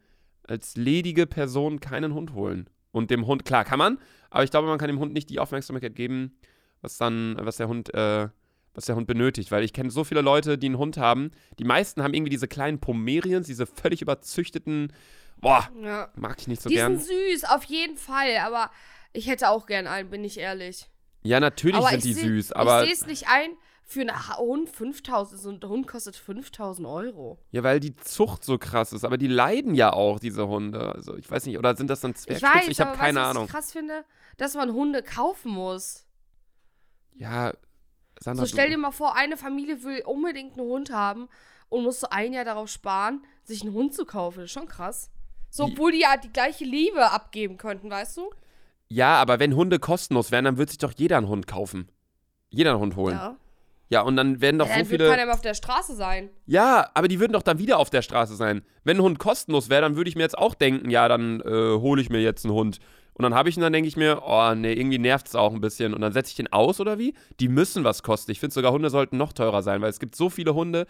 [0.45, 2.69] als ledige Person keinen Hund holen.
[2.91, 3.99] Und dem Hund, klar, kann man,
[4.31, 6.37] aber ich glaube, man kann dem Hund nicht die Aufmerksamkeit geben,
[6.81, 8.29] was dann, was der Hund, äh,
[8.75, 9.51] was der Hund benötigt.
[9.51, 11.31] Weil ich kenne so viele Leute, die einen Hund haben.
[11.59, 14.93] Die meisten haben irgendwie diese kleinen Pomeriens, diese völlig überzüchteten.
[15.37, 16.11] Boah, ja.
[16.17, 16.99] mag ich nicht so die gern.
[16.99, 18.71] sind süß, auf jeden Fall, aber
[19.13, 20.89] ich hätte auch gern einen, bin ich ehrlich.
[21.23, 22.83] Ja, natürlich aber sind die seh, süß, aber.
[22.85, 27.39] Ich sehe es nicht ein, für einen Hund 5000, so ein Hund kostet 5000 Euro.
[27.51, 30.93] Ja, weil die Zucht so krass ist, aber die leiden ja auch, diese Hunde.
[30.95, 32.55] Also ich weiß nicht, oder sind das dann Ich Zwergspitz?
[32.55, 33.43] weiß, Ich, habe keine du, Ahnung.
[33.45, 34.05] Was ich krass finde,
[34.39, 36.07] dass man Hunde kaufen muss.
[37.15, 37.53] Ja,
[38.19, 41.29] Sandra, So stell dir mal vor, eine Familie will unbedingt einen Hund haben
[41.69, 44.39] und muss so ein Jahr darauf sparen, sich einen Hund zu kaufen.
[44.41, 45.11] Das ist schon krass.
[45.51, 48.31] So, obwohl die ja die gleiche Liebe abgeben könnten, weißt du?
[48.93, 51.89] Ja, aber wenn Hunde kostenlos wären, dann würde sich doch jeder einen Hund kaufen.
[52.51, 53.15] Jeder einen Hund holen.
[53.17, 53.37] Ja,
[53.89, 54.01] Ja.
[54.03, 55.09] und dann werden doch ja so viele.
[55.09, 56.31] keiner mehr auf der Straße sein.
[56.47, 58.63] Ja, aber die würden doch dann wieder auf der Straße sein.
[58.85, 61.45] Wenn ein Hund kostenlos wäre, dann würde ich mir jetzt auch denken, ja, dann äh,
[61.79, 62.79] hole ich mir jetzt einen Hund.
[63.15, 65.53] Und dann habe ich ihn, dann denke ich mir, oh nee, irgendwie nervt es auch
[65.53, 65.93] ein bisschen.
[65.93, 67.15] Und dann setze ich den aus oder wie?
[67.41, 68.31] Die müssen was kosten.
[68.31, 70.87] Ich finde sogar, Hunde sollten noch teurer sein, weil es gibt so viele Hunde.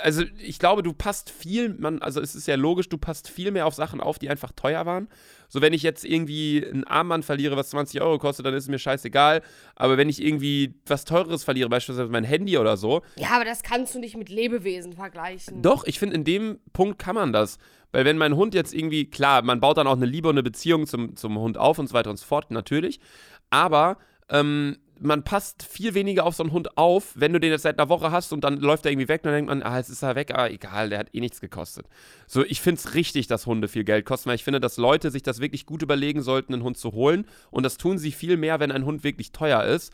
[0.00, 3.50] Also ich glaube, du passt viel, man, also es ist ja logisch, du passt viel
[3.52, 5.08] mehr auf Sachen auf, die einfach teuer waren.
[5.48, 8.68] So, wenn ich jetzt irgendwie ein Armband verliere, was 20 Euro kostet, dann ist es
[8.68, 9.42] mir scheißegal.
[9.74, 13.62] Aber wenn ich irgendwie was Teureres verliere, beispielsweise mein Handy oder so, Ja, aber das
[13.62, 15.62] kannst du nicht mit Lebewesen vergleichen.
[15.62, 17.58] doch, ich finde, in dem Punkt kann man das.
[17.92, 20.42] Weil wenn mein Hund jetzt irgendwie, klar, man baut dann auch eine Liebe und eine
[20.42, 23.00] Beziehung zum, zum Hund auf und so weiter und so fort, natürlich.
[23.48, 23.96] Aber
[24.28, 27.78] ähm, man passt viel weniger auf so einen Hund auf, wenn du den jetzt seit
[27.78, 29.88] einer Woche hast und dann läuft er irgendwie weg und dann denkt man, ah, jetzt
[29.88, 31.86] ist er weg, aber egal, der hat eh nichts gekostet.
[32.26, 35.10] So, ich finde es richtig, dass Hunde viel Geld kosten, weil ich finde, dass Leute
[35.10, 37.26] sich das wirklich gut überlegen sollten, einen Hund zu holen.
[37.50, 39.92] Und das tun sie viel mehr, wenn ein Hund wirklich teuer ist.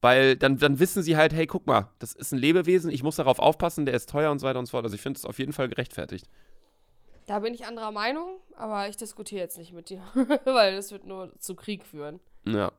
[0.00, 3.16] Weil dann, dann wissen sie halt, hey, guck mal, das ist ein Lebewesen, ich muss
[3.16, 4.84] darauf aufpassen, der ist teuer und so weiter und so fort.
[4.84, 6.26] Also ich finde es auf jeden Fall gerechtfertigt.
[7.26, 10.02] Da bin ich anderer Meinung, aber ich diskutiere jetzt nicht mit dir,
[10.44, 12.18] weil das wird nur zu Krieg führen.
[12.44, 12.72] Ja.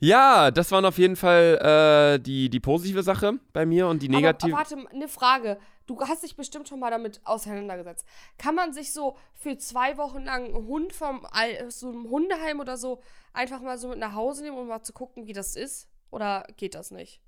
[0.00, 4.08] Ja, das waren auf jeden Fall äh, die, die positive Sache bei mir und die
[4.08, 4.54] negative.
[4.54, 5.58] Aber, aber warte, eine Frage.
[5.86, 8.06] Du hast dich bestimmt schon mal damit auseinandergesetzt.
[8.36, 11.26] Kann man sich so für zwei Wochen lang einen Hund vom
[11.68, 13.00] so einem Hundeheim oder so
[13.32, 15.88] einfach mal so mit nach Hause nehmen, um mal zu gucken, wie das ist?
[16.10, 17.20] Oder geht das nicht?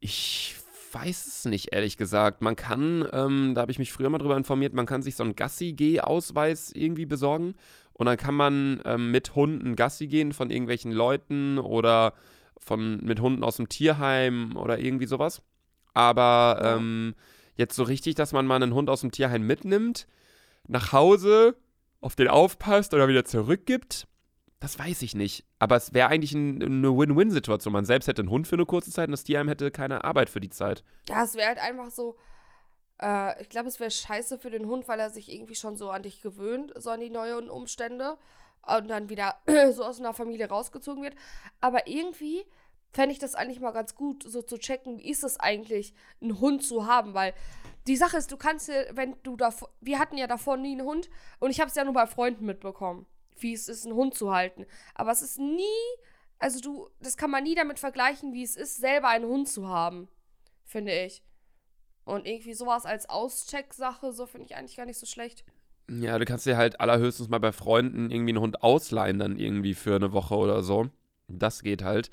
[0.00, 0.56] Ich
[0.92, 2.40] weiß es nicht, ehrlich gesagt.
[2.40, 5.24] Man kann, ähm, da habe ich mich früher mal drüber informiert, man kann sich so
[5.24, 7.54] einen Gassi-G-Ausweis irgendwie besorgen.
[7.94, 12.14] Und dann kann man ähm, mit Hunden Gassi gehen von irgendwelchen Leuten oder
[12.58, 15.42] von, mit Hunden aus dem Tierheim oder irgendwie sowas.
[15.92, 17.14] Aber ähm,
[17.56, 20.06] jetzt so richtig, dass man mal einen Hund aus dem Tierheim mitnimmt,
[20.66, 21.56] nach Hause,
[22.00, 24.08] auf den aufpasst oder wieder zurückgibt,
[24.60, 25.44] das weiß ich nicht.
[25.58, 27.72] Aber es wäre eigentlich ein, eine Win-Win-Situation.
[27.72, 30.30] Man selbst hätte einen Hund für eine kurze Zeit und das Tierheim hätte keine Arbeit
[30.30, 30.82] für die Zeit.
[31.08, 32.16] Ja, es wäre halt einfach so.
[33.04, 35.90] Äh, ich glaube, es wäre scheiße für den Hund, weil er sich irgendwie schon so
[35.90, 38.16] an dich gewöhnt, so an die neuen Umstände.
[38.66, 39.36] Und dann wieder
[39.72, 41.14] so aus einer Familie rausgezogen wird.
[41.60, 42.46] Aber irgendwie
[42.92, 46.40] fände ich das eigentlich mal ganz gut, so zu checken, wie ist es eigentlich, einen
[46.40, 47.34] Hund zu haben, weil
[47.86, 50.86] die Sache ist, du kannst ja, wenn du davor, wir hatten ja davor nie einen
[50.86, 53.04] Hund und ich habe es ja nur bei Freunden mitbekommen,
[53.36, 54.64] wie es ist, einen Hund zu halten.
[54.94, 55.64] Aber es ist nie,
[56.38, 59.68] also du, das kann man nie damit vergleichen, wie es ist, selber einen Hund zu
[59.68, 60.08] haben,
[60.64, 61.22] finde ich.
[62.04, 65.44] Und irgendwie sowas als Auscheck-Sache, so finde ich eigentlich gar nicht so schlecht.
[65.88, 69.74] Ja, du kannst dir halt allerhöchstens mal bei Freunden irgendwie einen Hund ausleihen, dann irgendwie
[69.74, 70.88] für eine Woche oder so.
[71.28, 72.10] Das geht halt.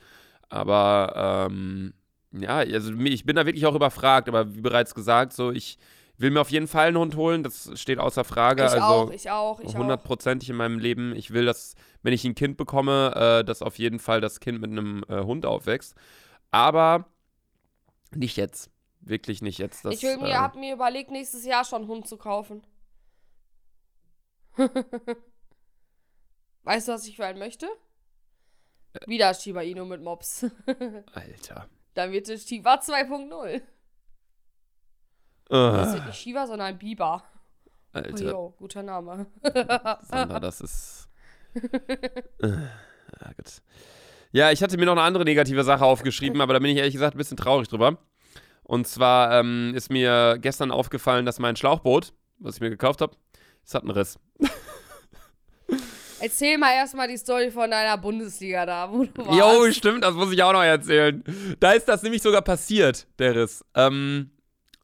[0.49, 1.93] Aber ähm,
[2.31, 5.77] ja, also ich bin da wirklich auch überfragt, aber wie bereits gesagt, so ich
[6.17, 8.63] will mir auf jeden Fall einen Hund holen, das steht außer Frage.
[8.63, 11.15] Ich also auch, ich auch, ich hundertprozentig in meinem Leben.
[11.15, 14.61] Ich will, dass, wenn ich ein Kind bekomme, äh, dass auf jeden Fall das Kind
[14.61, 15.95] mit einem äh, Hund aufwächst.
[16.51, 17.05] Aber
[18.13, 18.70] nicht jetzt.
[19.01, 19.83] Wirklich nicht jetzt.
[19.83, 22.65] Das, ich äh, hab mir überlegt, nächstes Jahr schon einen Hund zu kaufen.
[26.63, 27.67] weißt du, was ich für einen möchte?
[28.93, 29.07] Äh.
[29.07, 30.45] Wieder Shiba Inu mit Mops.
[31.13, 31.67] Alter.
[31.95, 33.55] Dann wird es Shiba 2.0.
[33.55, 33.61] Uh,
[35.49, 37.23] Das wird nicht Shiba, sondern Biber.
[37.93, 38.31] Oh, Alter.
[38.31, 39.27] jo, guter Name.
[40.01, 41.09] Sandra, das ist.
[41.53, 43.61] Äh, ja, gut.
[44.31, 46.93] Ja, ich hatte mir noch eine andere negative Sache aufgeschrieben, aber da bin ich ehrlich
[46.93, 47.97] gesagt ein bisschen traurig drüber.
[48.71, 53.17] Und zwar ähm, ist mir gestern aufgefallen, dass mein Schlauchboot, was ich mir gekauft habe,
[53.65, 54.17] es hat einen Riss.
[56.21, 59.37] Erzähl mal erstmal die Story von deiner Bundesliga da, wo du warst.
[59.37, 61.21] Jo, stimmt, das muss ich auch noch erzählen.
[61.59, 63.65] Da ist das nämlich sogar passiert, der Riss.
[63.75, 64.31] Ähm,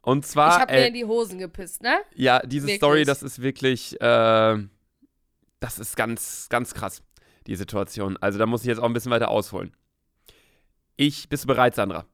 [0.01, 0.55] und zwar.
[0.55, 1.99] ich hab mir in die Hosen gepisst, ne?
[2.13, 2.79] Ja, diese Wirklich.
[2.79, 4.57] Story, das ist wirklich, äh,
[5.61, 7.03] das ist ganz, ganz krass,
[7.47, 8.17] die Situation.
[8.19, 9.73] Also da muss ich jetzt auch ein bisschen weiter ausholen.
[10.97, 12.05] Ich, bist du bereit, Sandra?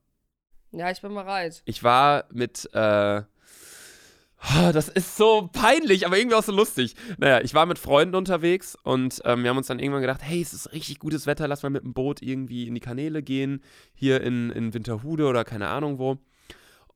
[0.75, 1.61] Ja, ich bin bereit.
[1.65, 6.95] Ich war mit, äh, oh, das ist so peinlich, aber irgendwie auch so lustig.
[7.19, 10.41] Naja, ich war mit Freunden unterwegs und ähm, wir haben uns dann irgendwann gedacht, hey,
[10.41, 13.61] es ist richtig gutes Wetter, lass mal mit dem Boot irgendwie in die Kanäle gehen,
[13.93, 16.17] hier in, in Winterhude oder keine Ahnung wo.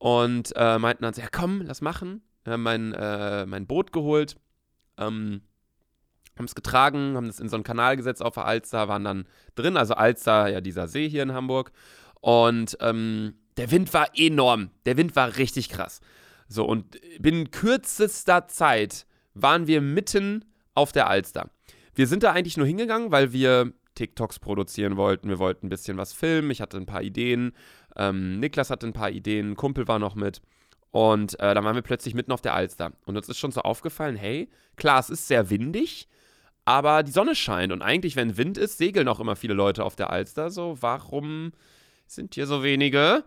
[0.00, 2.22] Und äh, meinten dann ja komm, lass machen.
[2.42, 4.36] Wir haben mein, äh, mein Boot geholt,
[4.96, 5.42] ähm,
[6.36, 9.28] haben es getragen, haben es in so einen Kanal gesetzt auf der Alster, waren dann
[9.54, 11.70] drin, also Alster, ja dieser See hier in Hamburg.
[12.20, 16.00] Und ähm, der Wind war enorm, der Wind war richtig krass.
[16.48, 20.44] So, und binnen kürzester Zeit waren wir mitten
[20.74, 21.50] auf der Alster.
[21.94, 25.28] Wir sind da eigentlich nur hingegangen, weil wir TikToks produzieren wollten.
[25.28, 26.50] Wir wollten ein bisschen was filmen.
[26.50, 27.52] Ich hatte ein paar Ideen.
[27.96, 29.56] Ähm, Niklas hatte ein paar Ideen.
[29.56, 30.40] Kumpel war noch mit.
[30.90, 32.92] Und äh, dann waren wir plötzlich mitten auf der Alster.
[33.04, 36.08] Und uns ist schon so aufgefallen, hey, klar, es ist sehr windig,
[36.64, 37.72] aber die Sonne scheint.
[37.72, 40.50] Und eigentlich, wenn Wind ist, segeln auch immer viele Leute auf der Alster.
[40.50, 41.52] So, warum
[42.14, 43.24] sind hier so wenige?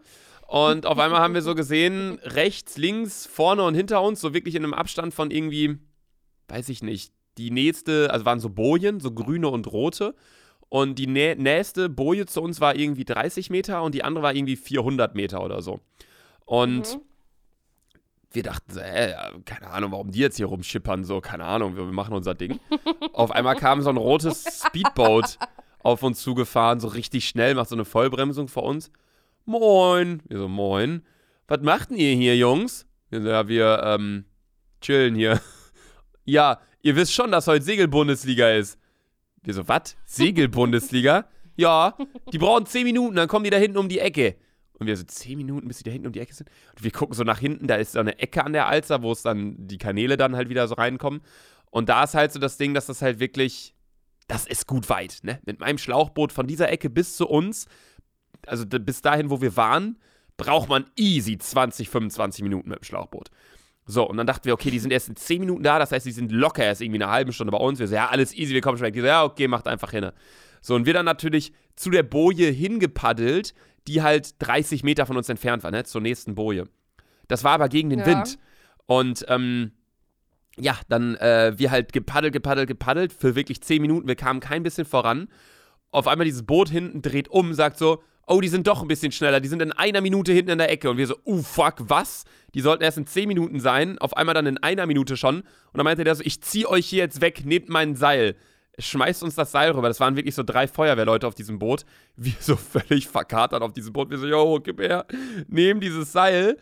[0.47, 4.55] Und auf einmal haben wir so gesehen, rechts, links, vorne und hinter uns, so wirklich
[4.55, 5.77] in einem Abstand von irgendwie,
[6.49, 10.13] weiß ich nicht, die nächste, also waren so Bojen, so grüne und rote.
[10.67, 14.33] Und die nä nächste Boje zu uns war irgendwie 30 Meter und die andere war
[14.35, 15.79] irgendwie 400 Meter oder so.
[16.45, 17.01] Und Mhm.
[18.31, 19.13] wir dachten so, äh,
[19.45, 22.59] keine Ahnung, warum die jetzt hier rumschippern, so, keine Ahnung, wir, wir machen unser Ding.
[23.13, 25.37] auf einmal kam so ein rotes Speedboat
[25.83, 28.91] auf uns zugefahren, so richtig schnell, macht so eine Vollbremsung vor uns.
[29.45, 30.21] Moin.
[30.27, 31.03] Wir so, moin.
[31.47, 32.85] Was macht denn ihr hier, Jungs?
[33.09, 34.25] Wir so, ja, wir, ähm,
[34.79, 35.41] chillen hier.
[36.25, 38.77] ja, ihr wisst schon, dass heute Segelbundesliga ist.
[39.43, 39.95] Wir so, was?
[40.05, 41.27] Segelbundesliga?
[41.55, 41.95] ja,
[42.31, 44.35] die brauchen 10 Minuten, dann kommen die da hinten um die Ecke.
[44.73, 46.49] Und wir so, 10 Minuten, bis die da hinten um die Ecke sind.
[46.75, 49.11] Und wir gucken so nach hinten, da ist so eine Ecke an der Alster, wo
[49.11, 51.21] es dann die Kanäle dann halt wieder so reinkommen.
[51.69, 53.73] Und da ist halt so das Ding, dass das halt wirklich,
[54.27, 55.39] das ist gut weit, ne?
[55.45, 57.65] Mit meinem Schlauchboot von dieser Ecke bis zu uns,
[58.47, 59.99] also bis dahin, wo wir waren,
[60.37, 63.29] braucht man easy 20, 25 Minuten mit dem Schlauchboot.
[63.85, 66.05] So, und dann dachten wir, okay, die sind erst in 10 Minuten da, das heißt,
[66.05, 67.79] die sind locker erst irgendwie eine halbe Stunde bei uns.
[67.79, 68.93] Wir so, ja, alles easy, wir kommen schon weg.
[68.93, 70.11] Die so, ja, okay, macht einfach hin.
[70.61, 73.53] So, und wir dann natürlich zu der Boje hingepaddelt,
[73.87, 76.65] die halt 30 Meter von uns entfernt war, ne, zur nächsten Boje.
[77.27, 78.05] Das war aber gegen den Ja.
[78.05, 78.37] Wind.
[78.85, 79.71] Und, ähm,
[80.61, 84.07] ja, dann äh, wir halt gepaddelt, gepaddelt, gepaddelt für wirklich 10 Minuten.
[84.07, 85.27] Wir kamen kein bisschen voran.
[85.89, 89.11] Auf einmal dieses Boot hinten dreht um, sagt so, oh, die sind doch ein bisschen
[89.11, 89.39] schneller.
[89.39, 90.91] Die sind in einer Minute hinten in der Ecke.
[90.91, 92.25] Und wir so, uh, fuck, was?
[92.53, 93.97] Die sollten erst in 10 Minuten sein.
[93.97, 95.41] Auf einmal dann in einer Minute schon.
[95.41, 98.35] Und dann meinte der so, ich zieh euch hier jetzt weg, nehmt mein Seil.
[98.77, 99.87] Schmeißt uns das Seil rüber.
[99.87, 101.85] Das waren wirklich so drei Feuerwehrleute auf diesem Boot.
[102.15, 104.11] Wir so völlig verkatert auf diesem Boot.
[104.11, 105.07] Wir so, yo, gib her.
[105.47, 106.57] Nehmen dieses Seil,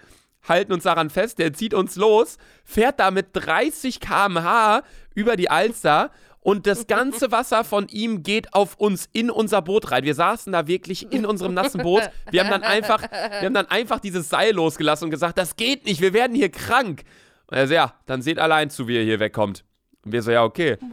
[0.47, 1.39] halten uns daran fest.
[1.39, 4.83] Der zieht uns los, fährt da mit 30 km/h
[5.15, 6.11] über die Alster.
[6.41, 10.05] Und das ganze Wasser von ihm geht auf uns in unser Boot rein.
[10.05, 12.09] Wir saßen da wirklich in unserem nassen Boot.
[12.31, 15.85] Wir haben dann einfach, wir haben dann einfach dieses Seil losgelassen und gesagt, das geht
[15.85, 17.03] nicht, wir werden hier krank.
[17.47, 19.65] Und er so, ja, dann seht allein zu, wie ihr hier wegkommt.
[20.05, 20.77] Und wir so, ja, okay.
[20.81, 20.85] Oh.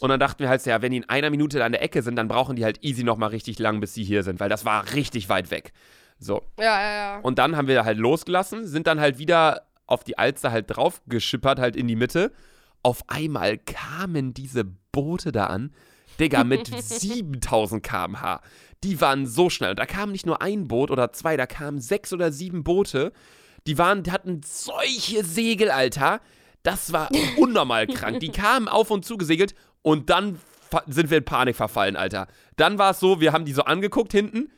[0.00, 2.02] Und dann dachten wir halt, so, ja, wenn die in einer Minute an der Ecke
[2.02, 4.64] sind, dann brauchen die halt easy nochmal richtig lang, bis sie hier sind, weil das
[4.64, 5.72] war richtig weit weg.
[6.24, 6.42] So.
[6.58, 7.18] Ja, ja, ja.
[7.20, 11.02] Und dann haben wir halt losgelassen, sind dann halt wieder auf die Alster halt drauf
[11.06, 12.32] geschippert, halt in die Mitte.
[12.82, 15.72] Auf einmal kamen diese Boote da an,
[16.18, 18.40] Digga, mit 7000 km/h.
[18.82, 19.70] Die waren so schnell.
[19.70, 23.12] Und da kam nicht nur ein Boot oder zwei, da kamen sechs oder sieben Boote.
[23.66, 26.20] Die waren, die hatten solche Segel, Alter.
[26.62, 27.08] Das war
[27.38, 28.20] unnormal krank.
[28.20, 30.38] Die kamen auf und zu gesegelt und dann
[30.86, 32.26] sind wir in Panik verfallen, Alter.
[32.56, 34.50] Dann war es so, wir haben die so angeguckt hinten.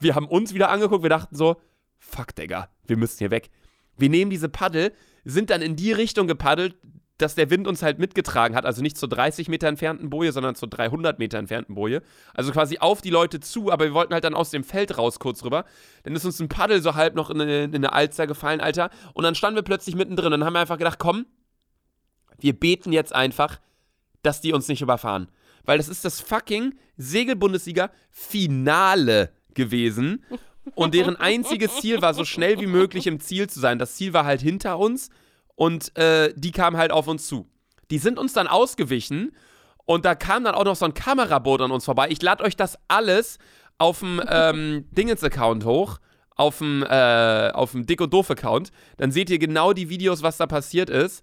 [0.00, 1.02] Wir haben uns wieder angeguckt.
[1.02, 1.60] Wir dachten so,
[1.98, 3.50] fuck, Digga, wir müssen hier weg.
[3.96, 4.92] Wir nehmen diese Paddel,
[5.24, 6.74] sind dann in die Richtung gepaddelt,
[7.18, 8.64] dass der Wind uns halt mitgetragen hat.
[8.64, 12.00] Also nicht zur 30 Meter entfernten Boje, sondern zur 300 Meter entfernten Boje.
[12.32, 15.18] Also quasi auf die Leute zu, aber wir wollten halt dann aus dem Feld raus
[15.18, 15.66] kurz rüber.
[16.04, 18.88] Dann ist uns ein Paddel so halb noch in eine, in eine Alster gefallen, Alter.
[19.12, 20.32] Und dann standen wir plötzlich mittendrin.
[20.32, 21.26] Und dann haben wir einfach gedacht, komm,
[22.38, 23.60] wir beten jetzt einfach,
[24.22, 25.28] dass die uns nicht überfahren.
[25.64, 30.24] Weil das ist das fucking Segelbundesliga-Finale gewesen.
[30.74, 33.78] Und deren einziges Ziel war, so schnell wie möglich im Ziel zu sein.
[33.78, 35.10] Das Ziel war halt hinter uns
[35.54, 37.46] und äh, die kamen halt auf uns zu.
[37.90, 39.32] Die sind uns dann ausgewichen
[39.84, 42.08] und da kam dann auch noch so ein Kameraboot an uns vorbei.
[42.10, 43.38] Ich lade euch das alles
[43.78, 45.98] auf dem ähm, Dingens-Account hoch,
[46.36, 48.70] auf dem, äh, auf dem Dick und Doof-Account.
[48.98, 51.22] Dann seht ihr genau die Videos, was da passiert ist.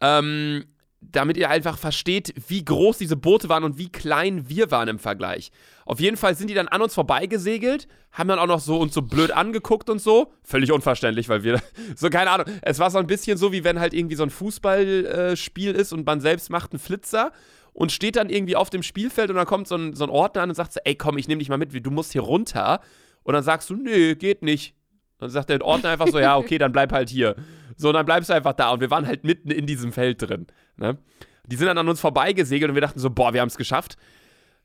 [0.00, 0.64] Ähm,
[1.00, 4.98] damit ihr einfach versteht, wie groß diese Boote waren und wie klein wir waren im
[4.98, 5.50] Vergleich.
[5.86, 8.94] Auf jeden Fall sind die dann an uns vorbeigesegelt, haben dann auch noch so uns
[8.94, 10.32] so blöd angeguckt und so.
[10.42, 11.62] Völlig unverständlich, weil wir,
[11.96, 14.30] so keine Ahnung, es war so ein bisschen so, wie wenn halt irgendwie so ein
[14.30, 17.32] Fußballspiel äh, ist und man selbst macht einen Flitzer
[17.72, 20.42] und steht dann irgendwie auf dem Spielfeld und dann kommt so ein, so ein Ordner
[20.42, 22.80] an und sagt so, ey komm, ich nehme dich mal mit, du musst hier runter.
[23.22, 24.74] Und dann sagst du, nee, geht nicht.
[25.18, 27.36] Dann sagt der Ordner einfach so, ja, okay, dann bleib halt hier.
[27.76, 28.70] So, und dann bleibst du einfach da.
[28.70, 30.46] Und wir waren halt mitten in diesem Feld drin.
[30.78, 30.98] Ne?
[31.46, 33.96] Die sind dann an uns vorbeigesegelt und wir dachten so, boah, wir haben es geschafft.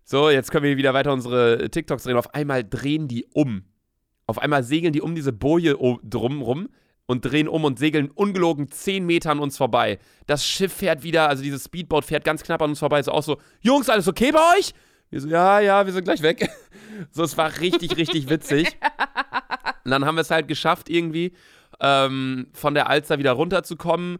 [0.04, 2.18] So, jetzt können wir wieder weiter unsere TikToks drehen.
[2.18, 3.64] Auf einmal drehen die um.
[4.26, 6.70] Auf einmal segeln die um diese Boje drumrum
[7.06, 10.00] und drehen um und segeln ungelogen 10 Meter an uns vorbei.
[10.26, 13.02] Das Schiff fährt wieder, also dieses Speedboat fährt ganz knapp an uns vorbei.
[13.02, 14.74] So auch so, Jungs, alles okay bei euch?
[15.10, 16.50] Wir so, ja, ja, wir sind gleich weg.
[17.12, 18.68] So, es war richtig, richtig witzig.
[19.84, 21.34] Und dann haben wir es halt geschafft, irgendwie
[21.80, 24.20] ähm, von der Alster wieder runterzukommen.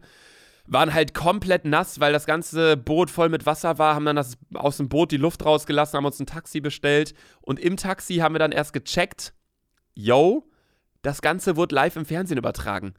[0.66, 4.38] Waren halt komplett nass, weil das ganze Boot voll mit Wasser war, haben dann das,
[4.54, 8.34] aus dem Boot die Luft rausgelassen, haben uns ein Taxi bestellt und im Taxi haben
[8.34, 9.34] wir dann erst gecheckt,
[9.94, 10.48] yo,
[11.02, 12.94] das Ganze wurde live im Fernsehen übertragen.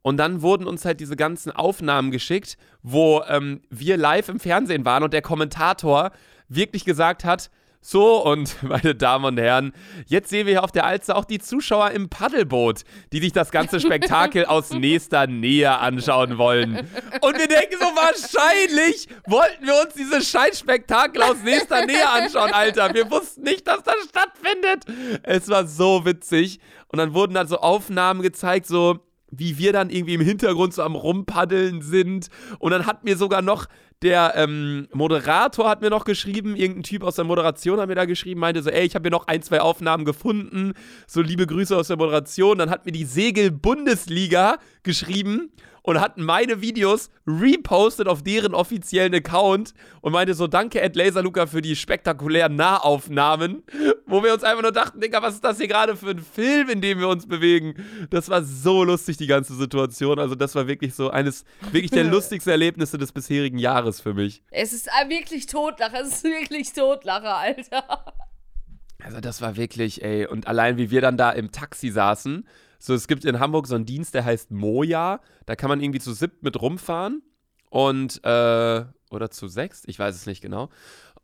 [0.00, 4.84] Und dann wurden uns halt diese ganzen Aufnahmen geschickt, wo ähm, wir live im Fernsehen
[4.84, 6.10] waren und der Kommentator
[6.48, 7.50] wirklich gesagt hat,
[7.84, 9.72] so, und meine Damen und Herren,
[10.06, 13.50] jetzt sehen wir hier auf der Alster auch die Zuschauer im Paddelboot, die sich das
[13.50, 16.88] ganze Spektakel aus nächster Nähe anschauen wollen.
[17.20, 22.94] Und wir denken so, wahrscheinlich wollten wir uns dieses Scheißspektakel aus nächster Nähe anschauen, Alter.
[22.94, 24.84] Wir wussten nicht, dass das stattfindet.
[25.24, 26.60] Es war so witzig.
[26.86, 29.00] Und dann wurden dann so Aufnahmen gezeigt, so
[29.32, 32.28] wie wir dann irgendwie im Hintergrund so am Rumpaddeln sind.
[32.58, 33.66] Und dann hat mir sogar noch
[34.02, 38.04] der ähm, Moderator hat mir noch geschrieben, irgendein Typ aus der Moderation hat mir da
[38.04, 40.72] geschrieben, meinte so, ey, ich habe hier noch ein, zwei Aufnahmen gefunden,
[41.06, 42.58] so liebe Grüße aus der Moderation.
[42.58, 49.74] Dann hat mir die Segel-Bundesliga geschrieben und hat meine Videos repostet auf deren offiziellen Account
[50.00, 53.62] und meinte so, danke Ed Laserluca für die spektakulären Nahaufnahmen,
[54.06, 56.68] wo wir uns einfach nur dachten, Digga, was ist das hier gerade für ein Film,
[56.68, 57.74] in dem wir uns bewegen?
[58.10, 60.18] Das war so lustig, die ganze Situation.
[60.18, 64.42] Also das war wirklich so eines, wirklich der lustigsten Erlebnisse des bisherigen Jahres für mich.
[64.50, 68.14] Es ist wirklich Totlache, es ist wirklich Totlache, Alter.
[69.04, 72.46] Also das war wirklich, ey, und allein wie wir dann da im Taxi saßen
[72.84, 75.20] so, es gibt in Hamburg so einen Dienst, der heißt Moja.
[75.46, 77.22] Da kann man irgendwie zu siebt mit rumfahren.
[77.70, 80.68] Und, äh, oder zu sechst, ich weiß es nicht genau.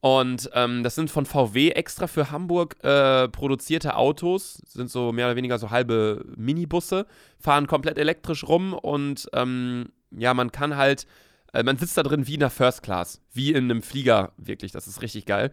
[0.00, 5.26] Und ähm, das sind von VW extra für Hamburg äh, produzierte Autos, sind so mehr
[5.26, 7.06] oder weniger so halbe Minibusse,
[7.40, 11.06] fahren komplett elektrisch rum und ähm, ja, man kann halt,
[11.52, 14.70] äh, man sitzt da drin wie in der First Class, wie in einem Flieger, wirklich,
[14.70, 15.50] das ist richtig geil.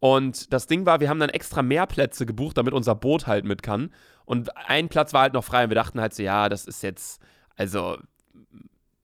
[0.00, 3.44] Und das Ding war, wir haben dann extra mehr Plätze gebucht, damit unser Boot halt
[3.44, 3.90] mit kann.
[4.28, 6.82] Und ein Platz war halt noch frei und wir dachten halt so, ja, das ist
[6.82, 7.18] jetzt,
[7.56, 7.96] also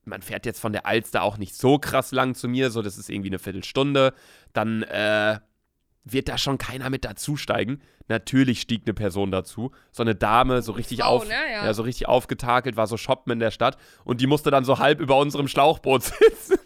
[0.03, 2.99] man fährt jetzt von der Alster auch nicht so krass lang zu mir, so das
[2.99, 4.13] ist irgendwie eine Viertelstunde.
[4.53, 5.39] Dann äh,
[6.03, 7.81] wird da schon keiner mit dazusteigen.
[8.07, 11.33] Natürlich stieg eine Person dazu, so eine Dame, so richtig Frau, auf, ne?
[11.33, 11.65] ja.
[11.65, 14.77] ja, so richtig aufgetakelt, war so shoppen in der Stadt und die musste dann so
[14.77, 16.59] halb über unserem Schlauchboot sitzen.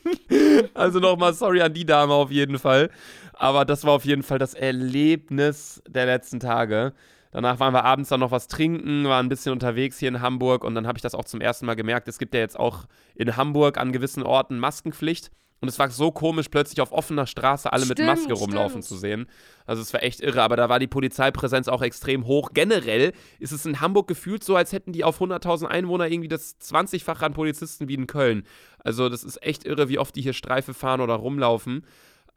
[0.74, 2.90] also nochmal sorry an die Dame auf jeden Fall,
[3.32, 6.92] aber das war auf jeden Fall das Erlebnis der letzten Tage.
[7.32, 10.64] Danach waren wir abends dann noch was trinken, waren ein bisschen unterwegs hier in Hamburg
[10.64, 12.08] und dann habe ich das auch zum ersten Mal gemerkt.
[12.08, 15.32] Es gibt ja jetzt auch in Hamburg an gewissen Orten Maskenpflicht.
[15.62, 18.86] Und es war so komisch, plötzlich auf offener Straße alle Stimmt, mit Maske rumlaufen stimmt.
[18.86, 19.28] zu sehen.
[19.66, 22.52] Also es war echt irre, aber da war die Polizeipräsenz auch extrem hoch.
[22.54, 26.58] Generell ist es in Hamburg gefühlt so, als hätten die auf 100.000 Einwohner irgendwie das
[26.62, 28.44] 20-fache an Polizisten wie in Köln.
[28.80, 31.86] Also das ist echt irre, wie oft die hier Streife fahren oder rumlaufen.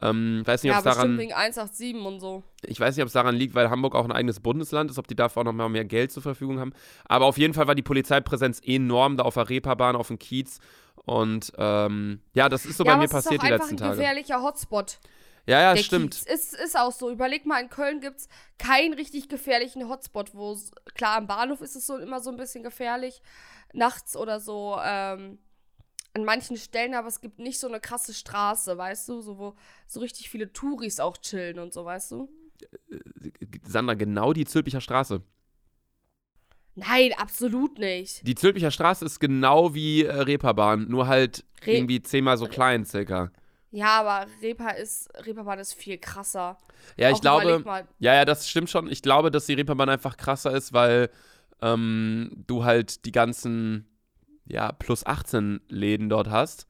[0.03, 2.43] Ähm, weiß nicht, ja, es daran, wegen 187 und so.
[2.63, 5.07] ich weiß nicht, ob es daran liegt, weil Hamburg auch ein eigenes Bundesland ist, ob
[5.07, 6.73] die dafür auch noch mal mehr Geld zur Verfügung haben.
[7.05, 10.59] Aber auf jeden Fall war die Polizeipräsenz enorm da auf der Reeperbahn, auf dem Kiez.
[11.05, 13.69] Und ähm, ja, das ist so ja, bei mir es passiert ist die auch einfach
[13.69, 13.97] letzten ein Tage.
[13.97, 14.99] gefährlicher Hotspot.
[15.45, 16.15] Ja, ja, der stimmt.
[16.15, 16.23] Kiez.
[16.23, 17.09] Ist, ist auch so.
[17.09, 18.27] Überleg mal, in Köln gibt es
[18.57, 22.37] keinen richtig gefährlichen Hotspot, wo es, klar, am Bahnhof ist es so immer so ein
[22.37, 23.21] bisschen gefährlich,
[23.73, 25.39] nachts oder so, ähm,
[26.13, 29.55] an manchen Stellen, aber es gibt nicht so eine krasse Straße, weißt du, so wo
[29.87, 32.29] so richtig viele Touris auch chillen und so, weißt du?
[33.63, 35.21] Sandra, genau die Zülpicher Straße.
[36.75, 38.25] Nein, absolut nicht.
[38.27, 42.85] Die Zülpicher Straße ist genau wie äh, Reeperbahn, nur halt Re- irgendwie zehnmal so klein
[42.85, 43.31] circa.
[43.71, 46.57] Ja, aber Reeper ist, Reeperbahn ist viel krasser.
[46.97, 47.63] Ja, ich Auch glaube,
[47.99, 48.87] ja, ja, das stimmt schon.
[48.91, 51.09] Ich glaube, dass die Reeperbahn einfach krasser ist, weil
[51.61, 53.87] ähm, du halt die ganzen,
[54.45, 56.67] ja, plus 18 Läden dort hast.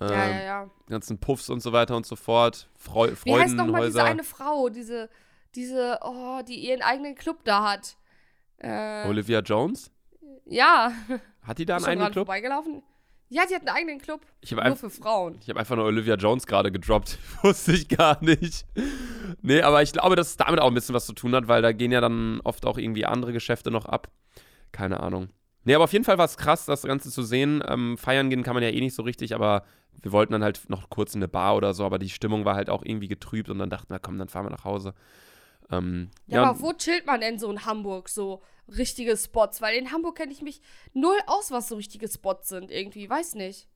[0.00, 0.70] Ähm, ja, ja, ja.
[0.88, 2.68] Die ganzen Puffs und so weiter und so fort.
[2.76, 4.04] Freu Wie heißt nochmal diese Freudenhäuser.
[4.04, 5.08] eine Frau, diese,
[5.54, 7.96] diese, oh, die ihren eigenen Club da hat?
[8.58, 9.90] Äh, Olivia Jones?
[10.46, 10.92] ja.
[11.42, 12.26] Hat die da einen eigenen gerade Club?
[12.26, 12.82] vorbeigelaufen?
[13.28, 14.20] Ja, die hat einen eigenen Club.
[14.50, 15.38] Nur für Frauen.
[15.40, 17.18] Ich habe einfach nur Olivia Jones gerade gedroppt.
[17.42, 18.66] Wusste ich gar nicht.
[19.42, 21.62] Nee, aber ich glaube, dass es damit auch ein bisschen was zu tun hat, weil
[21.62, 24.08] da gehen ja dann oft auch irgendwie andere Geschäfte noch ab.
[24.72, 25.30] Keine Ahnung.
[25.64, 27.62] Nee, aber auf jeden Fall war es krass, das Ganze zu sehen.
[27.66, 29.64] Ähm, feiern gehen kann man ja eh nicht so richtig, aber
[30.02, 32.54] wir wollten dann halt noch kurz in eine Bar oder so, aber die Stimmung war
[32.56, 34.92] halt auch irgendwie getrübt und dann dachten wir, komm, dann fahren wir nach Hause.
[35.70, 38.08] Ähm, Ja, und- aber wo chillt man denn so in Hamburg?
[38.10, 38.42] So
[38.76, 39.62] richtige Spots?
[39.62, 40.60] Weil in Hamburg kenne ich mich
[40.92, 42.70] null aus, was so richtige Spots sind.
[42.70, 43.66] Irgendwie, weiß nicht.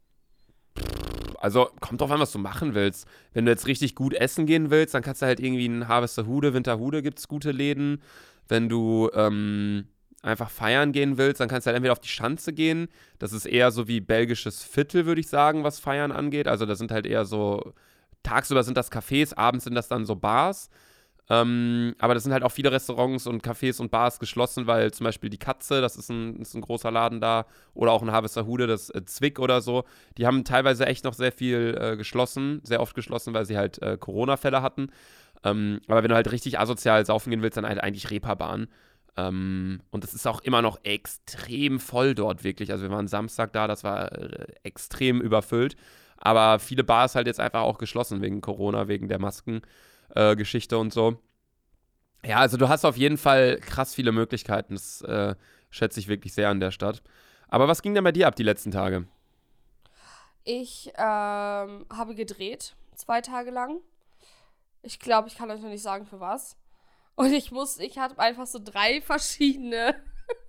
[1.39, 3.07] Also kommt drauf an, was du machen willst.
[3.33, 6.53] Wenn du jetzt richtig gut essen gehen willst, dann kannst du halt irgendwie in Harvesterhude,
[6.53, 8.03] Winterhude gibt es gute Läden.
[8.49, 9.87] Wenn du ähm,
[10.23, 12.89] einfach feiern gehen willst, dann kannst du halt entweder auf die Schanze gehen.
[13.19, 16.49] Das ist eher so wie belgisches Viertel, würde ich sagen, was Feiern angeht.
[16.49, 17.73] Also das sind halt eher so,
[18.23, 20.71] tagsüber sind das Cafés, abends sind das dann so Bars.
[21.31, 25.05] Ähm, aber das sind halt auch viele Restaurants und Cafés und Bars geschlossen, weil zum
[25.05, 27.45] Beispiel die Katze, das ist ein, ist ein großer Laden da,
[27.75, 29.85] oder auch ein Harvesterhude, das äh, Zwick oder so,
[30.17, 33.81] die haben teilweise echt noch sehr viel äh, geschlossen, sehr oft geschlossen, weil sie halt
[33.83, 34.89] äh, Corona-Fälle hatten.
[35.45, 38.69] Ähm, aber wenn du halt richtig asozial saufen gehen willst, dann halt eigentlich Reeperbahn.
[39.19, 42.71] Ähm, und es ist auch immer noch extrem voll dort, wirklich.
[42.71, 45.77] Also wir waren Samstag da, das war äh, extrem überfüllt.
[46.19, 51.21] Aber viele Bars halt jetzt einfach auch geschlossen wegen Corona, wegen der Maskengeschichte und so.
[52.25, 54.75] Ja, also du hast auf jeden Fall krass viele Möglichkeiten.
[54.75, 55.35] Das äh,
[55.71, 57.03] schätze ich wirklich sehr an der Stadt.
[57.49, 59.07] Aber was ging denn bei dir ab die letzten Tage?
[60.45, 63.81] Ich ähm, habe gedreht, zwei Tage lang.
[64.83, 66.57] Ich glaube, ich kann euch noch nicht sagen, für was.
[67.19, 70.01] Und ich muss, ich hatte einfach so drei verschiedene.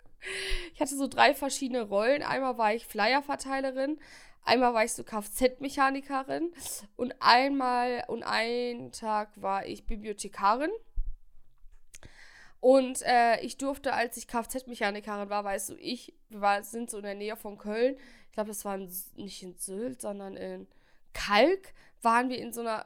[0.75, 2.21] ich hatte so drei verschiedene Rollen.
[2.21, 3.99] Einmal war ich Flyerverteilerin,
[4.43, 6.53] einmal war ich so Kfz-Mechanikerin
[6.95, 10.69] und einmal und einen Tag war ich Bibliothekarin.
[12.59, 16.97] Und äh, ich durfte, als ich Kfz-Mechanikerin war, weißt du, ich, wir war, sind so
[16.97, 17.97] in der Nähe von Köln.
[18.27, 20.67] Ich glaube, das war in, nicht in Sylt, sondern in
[21.13, 22.85] Kalk, waren wir in so einer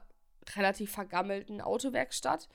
[0.55, 2.47] relativ vergammelten Autowerkstatt.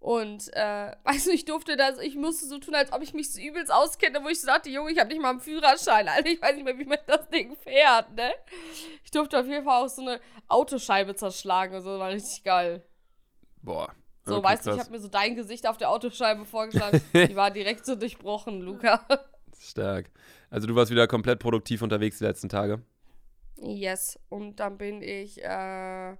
[0.00, 3.32] Und, äh, weißt du, ich durfte das, ich musste so tun, als ob ich mich
[3.32, 6.30] so übelst auskenne, wo ich so dachte, Junge, ich habe nicht mal einen Führerschein, Alter,
[6.30, 8.32] ich weiß nicht mehr, wie man das Ding fährt, ne?
[9.04, 12.82] Ich durfte auf jeden Fall auch so eine Autoscheibe zerschlagen und so, war richtig geil.
[13.62, 13.94] Boah.
[14.24, 17.36] So, okay, weißt du, ich habe mir so dein Gesicht auf der Autoscheibe vorgeschlagen, die
[17.36, 19.06] war direkt so durchbrochen, Luca.
[19.58, 20.10] Stark.
[20.48, 22.82] Also du warst wieder komplett produktiv unterwegs die letzten Tage.
[23.56, 26.16] Yes, und dann bin ich, äh,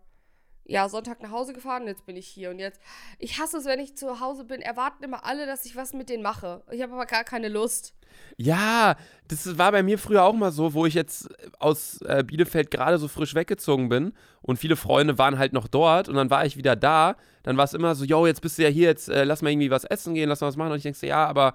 [0.64, 2.50] ja, Sonntag nach Hause gefahren jetzt bin ich hier.
[2.50, 2.80] Und jetzt,
[3.18, 6.08] ich hasse es, wenn ich zu Hause bin, erwarten immer alle, dass ich was mit
[6.08, 6.62] denen mache.
[6.70, 7.94] Ich habe aber gar keine Lust.
[8.36, 8.96] Ja,
[9.28, 12.98] das war bei mir früher auch mal so, wo ich jetzt aus äh, Bielefeld gerade
[12.98, 16.56] so frisch weggezogen bin und viele Freunde waren halt noch dort und dann war ich
[16.56, 17.16] wieder da.
[17.42, 19.50] Dann war es immer so, yo, jetzt bist du ja hier, jetzt äh, lass mal
[19.50, 20.72] irgendwie was essen gehen, lass mal was machen.
[20.72, 21.54] Und ich denke ja, aber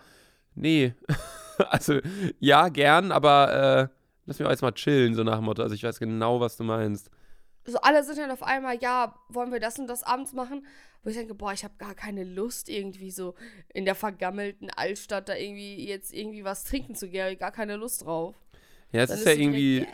[0.56, 0.94] nee.
[1.70, 2.00] also,
[2.40, 3.96] ja, gern, aber äh,
[4.26, 5.64] lass mich auch jetzt mal chillen, so nach dem Motto.
[5.64, 7.10] Also ich weiß genau, was du meinst.
[7.66, 10.66] So, alle sind dann auf einmal, ja, wollen wir das und das abends machen?
[11.04, 13.36] Wo ich denke, boah, ich habe gar keine Lust, irgendwie so
[13.74, 17.38] in der vergammelten Altstadt da irgendwie jetzt irgendwie was trinken zu gehen.
[17.38, 18.36] Gar keine Lust drauf.
[18.96, 19.86] Ja, es ist ja irgendwie ja,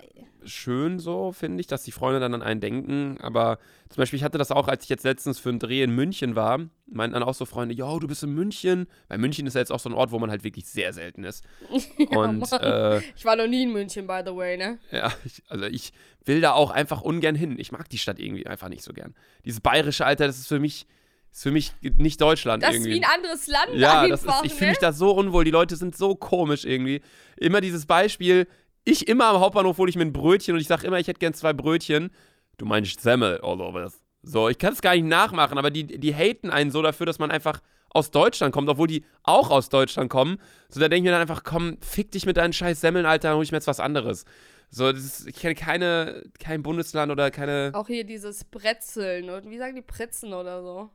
[0.44, 3.18] schön so, finde ich, dass die Freunde dann an einen denken.
[3.22, 5.92] Aber zum Beispiel, ich hatte das auch, als ich jetzt letztens für einen Dreh in
[5.92, 8.88] München war, meinten dann auch so Freunde, yo, du bist in München.
[9.08, 11.24] Weil München ist ja jetzt auch so ein Ort, wo man halt wirklich sehr selten
[11.24, 11.44] ist.
[12.10, 12.62] Und Mann.
[12.62, 14.80] äh, Ich war noch nie in München, by the way, ne?
[14.92, 15.92] ja, ich, also ich
[16.26, 17.58] will da auch einfach ungern hin.
[17.60, 19.14] Ich mag die Stadt irgendwie einfach nicht so gern.
[19.46, 20.86] Dieses bayerische Alter, das ist für mich,
[21.32, 22.94] ist für mich nicht Deutschland Das ist irgendwie.
[23.00, 24.72] wie ein anderes Land Ja, das ist, ich fühle ne?
[24.72, 25.44] mich da so unwohl.
[25.46, 27.02] Die Leute sind so komisch irgendwie.
[27.38, 28.48] Immer dieses Beispiel,
[28.84, 31.20] ich immer am Hauptbahnhof hole ich mir ein Brötchen und ich sage immer, ich hätte
[31.20, 32.12] gern zwei Brötchen.
[32.58, 34.02] Du meinst Semmel all over this.
[34.24, 37.20] So, ich kann es gar nicht nachmachen, aber die, die haten einen so dafür, dass
[37.20, 40.40] man einfach aus Deutschland kommt, obwohl die auch aus Deutschland kommen.
[40.70, 43.30] So, da denke ich mir dann einfach, komm, fick dich mit deinen scheiß Semmeln, Alter,
[43.30, 44.26] dann hol ich mir jetzt was anderes.
[44.70, 47.72] So, ist, ich kenne keine, kein Bundesland oder keine.
[47.74, 50.90] Auch hier dieses Brezeln und wie sagen die Pretzen oder so.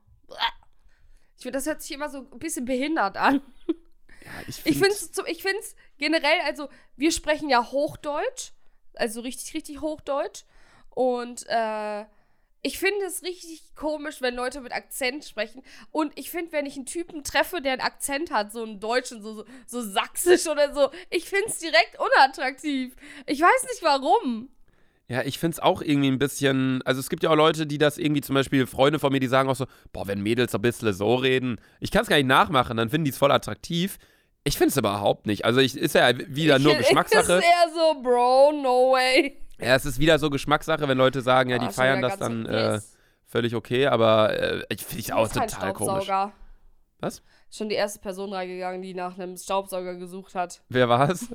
[1.37, 3.43] Ich finde, das hört sich immer so ein bisschen behindert an.
[4.26, 8.50] Ja, ich finde es ich find's generell, also wir sprechen ja Hochdeutsch,
[8.94, 10.42] also richtig, richtig Hochdeutsch.
[10.90, 12.04] Und äh,
[12.62, 15.62] ich finde es richtig komisch, wenn Leute mit Akzent sprechen.
[15.92, 19.22] Und ich finde, wenn ich einen Typen treffe, der einen Akzent hat, so einen deutschen,
[19.22, 22.96] so, so, so sächsisch oder so, ich finde es direkt unattraktiv.
[23.26, 24.48] Ich weiß nicht warum.
[25.08, 26.82] Ja, ich finde es auch irgendwie ein bisschen.
[26.84, 29.28] Also, es gibt ja auch Leute, die das irgendwie, zum Beispiel Freunde von mir, die
[29.28, 32.26] sagen auch so: Boah, wenn Mädels ein bisschen so reden, ich kann es gar nicht
[32.26, 33.98] nachmachen, dann finden die es voll attraktiv.
[34.47, 35.44] Ich finde es überhaupt nicht.
[35.44, 37.34] Also, ich, ist ja wieder nur ich, Geschmackssache.
[37.34, 39.36] Ist eher so, Bro, no way.
[39.59, 42.09] Ja, es ist wieder so Geschmackssache, wenn Leute sagen, ja, die Ah, schon feiern wieder
[42.09, 42.80] das dann äh,
[43.26, 46.09] völlig okay, aber äh, ich finde ich auch kein total komisch.
[47.01, 47.22] Was?
[47.51, 50.62] Schon die erste Person reingegangen, die nach einem Staubsauger gesucht hat.
[50.68, 51.28] Wer war's?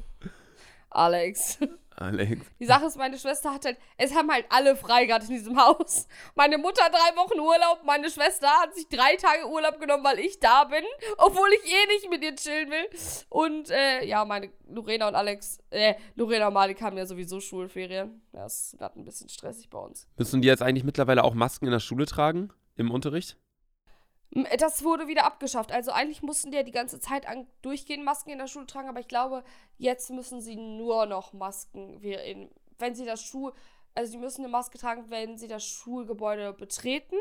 [0.91, 1.57] Alex.
[1.95, 2.45] Alex.
[2.59, 5.57] Die Sache ist, meine Schwester hat halt, es haben halt alle frei gerade in diesem
[5.57, 6.07] Haus.
[6.35, 10.19] Meine Mutter hat drei Wochen Urlaub, meine Schwester hat sich drei Tage Urlaub genommen, weil
[10.19, 10.83] ich da bin,
[11.17, 12.87] obwohl ich eh nicht mit ihr chillen will.
[13.29, 18.21] Und äh, ja, meine Lorena und Alex, äh, Lorena und Malik haben ja sowieso Schulferien.
[18.31, 20.07] Das ist gerade ein bisschen stressig bei uns.
[20.17, 22.51] Müssen die jetzt eigentlich mittlerweile auch Masken in der Schule tragen?
[22.77, 23.37] Im Unterricht?
[24.57, 25.71] Das wurde wieder abgeschafft.
[25.71, 28.87] Also eigentlich mussten die ja die ganze Zeit an, durchgehend Masken in der Schule tragen,
[28.87, 29.43] aber ich glaube,
[29.77, 33.51] jetzt müssen sie nur noch Masken, wenn sie das Schul,
[33.93, 37.17] also sie müssen eine Maske tragen, wenn sie das Schulgebäude betreten.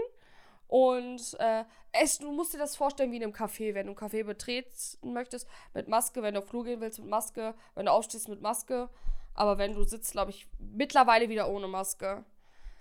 [0.69, 3.75] Und äh, es, du musst dir das vorstellen wie in einem Café.
[3.75, 7.09] Wenn du ein Café betreten möchtest, mit Maske, wenn du auf Flur gehen willst, mit
[7.09, 8.89] Maske, wenn du aufstehst, mit Maske.
[9.35, 12.25] Aber wenn du sitzt, glaube ich, mittlerweile wieder ohne Maske.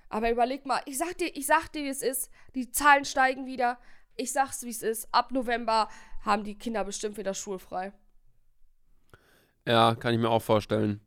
[0.09, 2.29] Aber überleg mal, ich sag dir, ich sag dir, wie es ist.
[2.53, 3.79] Die Zahlen steigen wieder.
[4.19, 5.07] Ich sag's, wie es ist.
[5.13, 5.87] Ab November
[6.25, 7.93] haben die Kinder bestimmt wieder schulfrei.
[9.65, 10.99] Ja, kann ich mir auch vorstellen.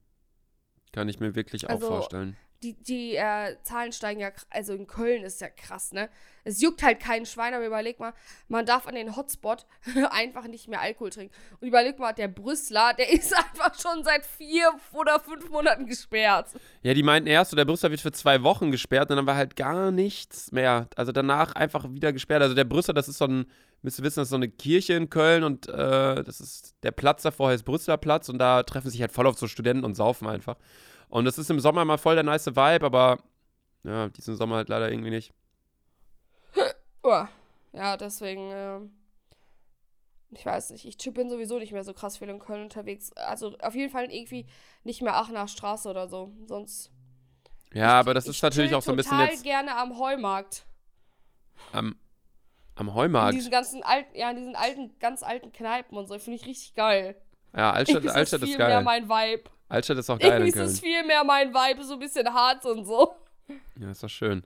[0.92, 2.36] Kann ich mir wirklich Also, auch vorstellen.
[2.62, 6.08] Die, die äh, Zahlen steigen ja, also in Köln ist ja krass, ne?
[6.44, 8.14] Es juckt halt keinen Schwein, aber überleg mal,
[8.48, 9.66] man darf an den Hotspot
[10.10, 11.34] einfach nicht mehr Alkohol trinken.
[11.60, 16.48] Und überleg mal, der Brüsseler, der ist einfach schon seit vier oder fünf Monaten gesperrt.
[16.82, 19.36] Ja, die meinten erst, so der Brüsseler wird für zwei Wochen gesperrt und dann war
[19.36, 20.88] halt gar nichts mehr.
[20.96, 22.42] Also danach einfach wieder gesperrt.
[22.42, 23.46] Also der Brüsseler, das ist so ein,
[23.82, 26.92] müsst ihr wissen, das ist so eine Kirche in Köln und äh, das ist, der
[26.92, 29.94] Platz davor heißt Brüsseler Platz und da treffen sich halt voll auf so Studenten und
[29.94, 30.56] saufen einfach.
[31.12, 33.18] Und das ist im Sommer mal voll der nice Vibe, aber
[33.84, 35.34] ja, diesen Sommer halt leider irgendwie nicht.
[37.74, 38.92] Ja, deswegen, ähm,
[40.30, 40.86] ich weiß nicht.
[40.86, 43.12] Ich bin sowieso nicht mehr so krass viel in Köln unterwegs.
[43.12, 44.46] Also auf jeden Fall irgendwie
[44.84, 46.32] nicht mehr Aachener Straße oder so.
[46.46, 46.90] Sonst.
[47.74, 50.64] Ja, aber das ich ist natürlich auch so ein bisschen jetzt gerne am Heumarkt.
[51.72, 51.96] am,
[52.74, 53.34] am In Heumarkt.
[53.34, 56.18] diesen ganzen alten, ja, in diesen alten, ganz alten Kneipen und so.
[56.18, 57.21] Finde ich richtig geil.
[57.56, 58.82] Ja, Altstadt, ist Altstadt ist viel mehr geil.
[58.82, 59.42] mein Vibe.
[59.68, 62.64] Altstadt ist auch geil Irgendwie ist es viel mehr mein Vibe, so ein bisschen hart
[62.66, 63.14] und so.
[63.78, 64.42] Ja, ist doch schön.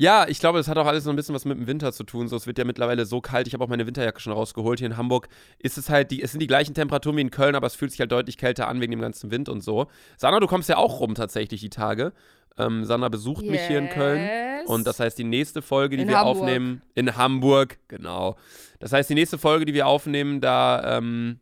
[0.00, 2.04] Ja, ich glaube, das hat auch alles so ein bisschen was mit dem Winter zu
[2.04, 2.28] tun.
[2.28, 3.48] So, es wird ja mittlerweile so kalt.
[3.48, 4.78] Ich habe auch meine Winterjacke schon rausgeholt.
[4.78, 7.56] Hier in Hamburg ist es halt, die, es sind die gleichen Temperaturen wie in Köln,
[7.56, 9.88] aber es fühlt sich halt deutlich kälter an wegen dem ganzen Wind und so.
[10.16, 12.12] Sandra, du kommst ja auch rum tatsächlich die Tage.
[12.56, 14.20] Ähm, Sandra besucht mich hier in Köln.
[14.20, 14.68] Yes.
[14.68, 16.36] Und das heißt, die nächste Folge, die In wir Hamburg.
[16.42, 18.36] aufnehmen, in Hamburg, genau.
[18.78, 21.40] Das heißt, die nächste Folge, die wir aufnehmen, da, ähm,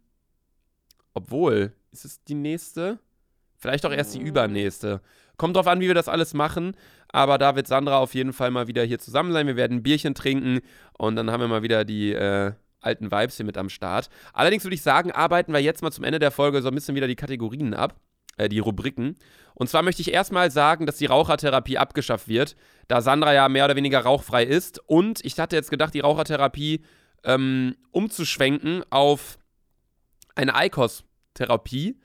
[1.17, 2.99] obwohl, ist es die nächste?
[3.57, 4.27] Vielleicht auch erst die Mm.
[4.27, 5.01] übernächste.
[5.39, 6.77] Kommt drauf an, wie wir das alles machen.
[7.09, 9.47] Aber da wird Sandra auf jeden Fall mal wieder hier zusammen sein.
[9.47, 10.61] Wir werden ein Bierchen trinken
[10.99, 14.11] und dann haben wir mal wieder die äh, alten Vibes hier mit am Start.
[14.35, 16.95] Allerdings würde ich sagen, arbeiten wir jetzt mal zum Ende der Folge so ein bisschen
[16.97, 17.99] wieder die Kategorien ab,
[18.37, 19.17] äh, die Rubriken.
[19.55, 22.57] Und zwar möchte ich erstmal sagen, dass die Rauchertherapie abgeschafft wird,
[22.89, 24.81] da Sandra ja mehr oder weniger rauchfrei ist.
[24.87, 26.85] Und ich hatte jetzt gedacht, die Rauchertherapie
[27.25, 29.39] ähm, umzuschwenken auf
[30.37, 31.99] eine ICOS-Therapie.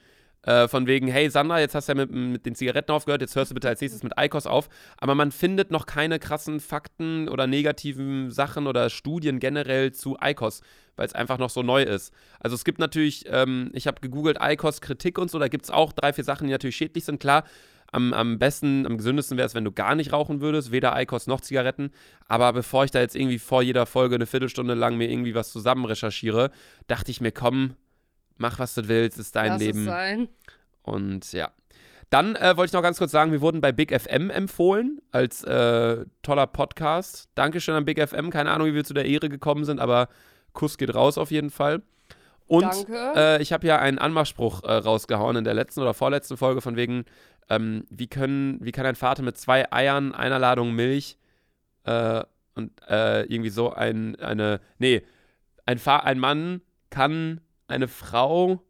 [0.44, 3.36] Äh, von wegen, hey Sandra, jetzt hast du ja mit, mit den Zigaretten aufgehört, jetzt
[3.36, 4.70] hörst du bitte als nächstes mit ICOS auf.
[4.98, 10.62] Aber man findet noch keine krassen Fakten oder negativen Sachen oder Studien generell zu ICOS,
[10.96, 12.12] weil es einfach noch so neu ist.
[12.40, 15.94] Also es gibt natürlich, ähm, ich habe gegoogelt ICOS-Kritik und so, da gibt es auch
[15.94, 17.20] drei, vier Sachen, die natürlich schädlich sind.
[17.20, 17.44] Klar,
[17.92, 21.28] am, am besten, am gesündesten wäre es, wenn du gar nicht rauchen würdest, weder ICOS
[21.28, 21.92] noch Zigaretten.
[22.28, 25.52] Aber bevor ich da jetzt irgendwie vor jeder Folge eine Viertelstunde lang mir irgendwie was
[25.52, 26.50] zusammen recherchiere,
[26.88, 27.76] dachte ich mir, komm,
[28.42, 29.86] mach was du willst, ist dein Lass es Leben.
[29.86, 30.28] sein.
[30.82, 31.52] Und ja.
[32.10, 35.44] Dann äh, wollte ich noch ganz kurz sagen, wir wurden bei Big FM empfohlen als
[35.46, 37.30] äh, toller Podcast.
[37.36, 38.32] Dankeschön an Big FM.
[38.32, 40.10] Keine Ahnung, wie wir zu der Ehre gekommen sind, aber
[40.52, 41.84] Kuss geht raus auf jeden Fall.
[42.48, 46.60] Und äh, ich habe ja einen Anmachspruch äh, rausgehauen in der letzten oder vorletzten Folge
[46.60, 47.06] von wegen,
[47.50, 51.18] ähm, wie, können, wie kann ein Vater mit zwei Eiern, einer Ladung Milch
[51.86, 52.24] Äh,
[52.56, 55.02] und äh, irgendwie so ein, eine, nee,
[55.66, 57.39] ein, Fa ein Mann kann
[57.72, 58.62] eine Frau,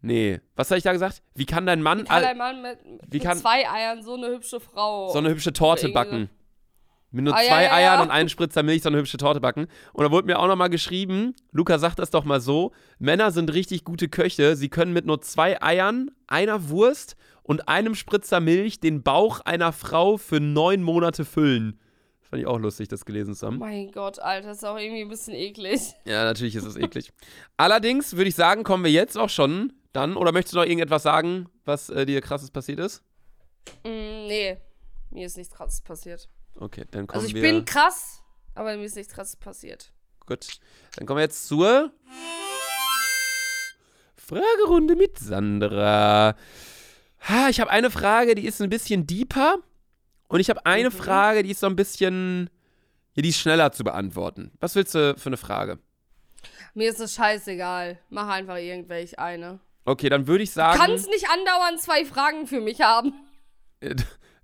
[0.00, 1.22] nee, was habe ich da gesagt?
[1.34, 4.02] Wie kann dein Mann, Wie kann all- ein Mann mit, wie mit kann- zwei Eiern
[4.02, 5.10] so eine hübsche Frau.
[5.12, 6.28] so eine hübsche Torte backen?
[7.10, 8.02] Mit nur Ah, ja, zwei ja, Eiern ja.
[8.02, 9.66] und einen Spritzer Milch so eine hübsche Torte backen.
[9.94, 13.50] Und da wurde mir auch nochmal geschrieben, Luca sagt das doch mal so, Männer sind
[13.54, 18.80] richtig gute Köche, sie können mit nur zwei Eiern, einer Wurst und einem Spritzer Milch
[18.80, 21.80] den Bauch einer Frau für neun Monate füllen.
[22.30, 23.58] Fand ich auch lustig, das gelesen zu haben.
[23.58, 25.94] mein Gott, Alter, ist auch irgendwie ein bisschen eklig.
[26.04, 27.10] Ja, natürlich ist es eklig.
[27.56, 30.14] Allerdings würde ich sagen, kommen wir jetzt auch schon dann.
[30.16, 33.02] Oder möchtest du noch irgendetwas sagen, was äh, dir krasses passiert ist?
[33.84, 34.58] Mm, nee,
[35.10, 36.28] mir ist nichts krasses passiert.
[36.60, 37.40] Okay, dann kommen Also ich wir.
[37.42, 38.22] bin krass,
[38.54, 39.90] aber mir ist nichts krasses passiert.
[40.26, 40.46] Gut.
[40.96, 41.92] Dann kommen wir jetzt zur
[44.16, 46.36] Fragerunde mit Sandra.
[47.28, 49.56] Ha, ich habe eine Frage, die ist ein bisschen deeper.
[50.28, 50.94] Und ich habe eine Mhm.
[50.94, 52.50] Frage, die ist so ein bisschen.
[53.14, 54.52] Ja, die ist schneller zu beantworten.
[54.60, 55.78] Was willst du für eine Frage?
[56.74, 57.98] Mir ist es scheißegal.
[58.10, 59.58] Mach einfach irgendwelche eine.
[59.84, 60.78] Okay, dann würde ich Du sagen.
[60.78, 63.12] kannst nicht andauernd zwei Fragen für mich haben.
[63.80, 63.94] Äh,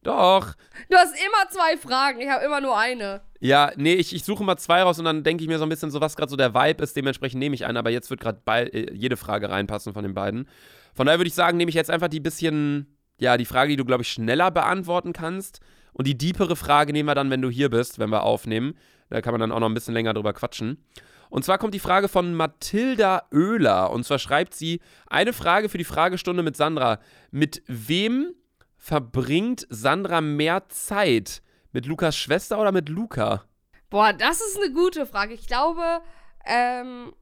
[0.05, 0.55] Doch.
[0.91, 3.23] Du hast immer zwei Fragen, ich habe immer nur eine.
[3.41, 5.69] Ja, nee, ich, ich suche mal zwei raus und dann denke ich mir so ein
[5.71, 6.95] bisschen so, was gerade so der Vibe ist.
[6.95, 8.41] Dementsprechend nehme ich einen, aber jetzt wird gerade
[8.73, 10.47] äh, jede Frage reinpassen von den beiden.
[10.95, 13.77] Von daher würde ich sagen, nehme ich jetzt einfach die bisschen, ja, die Frage, die
[13.77, 15.59] du, glaube ich, schneller beantworten kannst.
[15.95, 18.77] Und die deepere Frage nehmen wir dann, wenn du hier bist, wenn wir aufnehmen.
[19.09, 20.85] Da kann man dann auch noch ein bisschen länger drüber quatschen.
[21.31, 23.91] Und zwar kommt die Frage von Mathilda Oehler.
[23.91, 26.99] Und zwar schreibt sie: Eine Frage für die Fragestunde mit Sandra.
[27.31, 28.35] Mit wem
[28.77, 31.43] verbringt Sandra mehr Zeit?
[31.73, 33.45] Mit Lukas Schwester oder mit Luca?
[33.91, 35.35] Boah, das ist eine gute Frage.
[35.35, 36.03] Ich glaube,
[36.45, 37.13] ähm,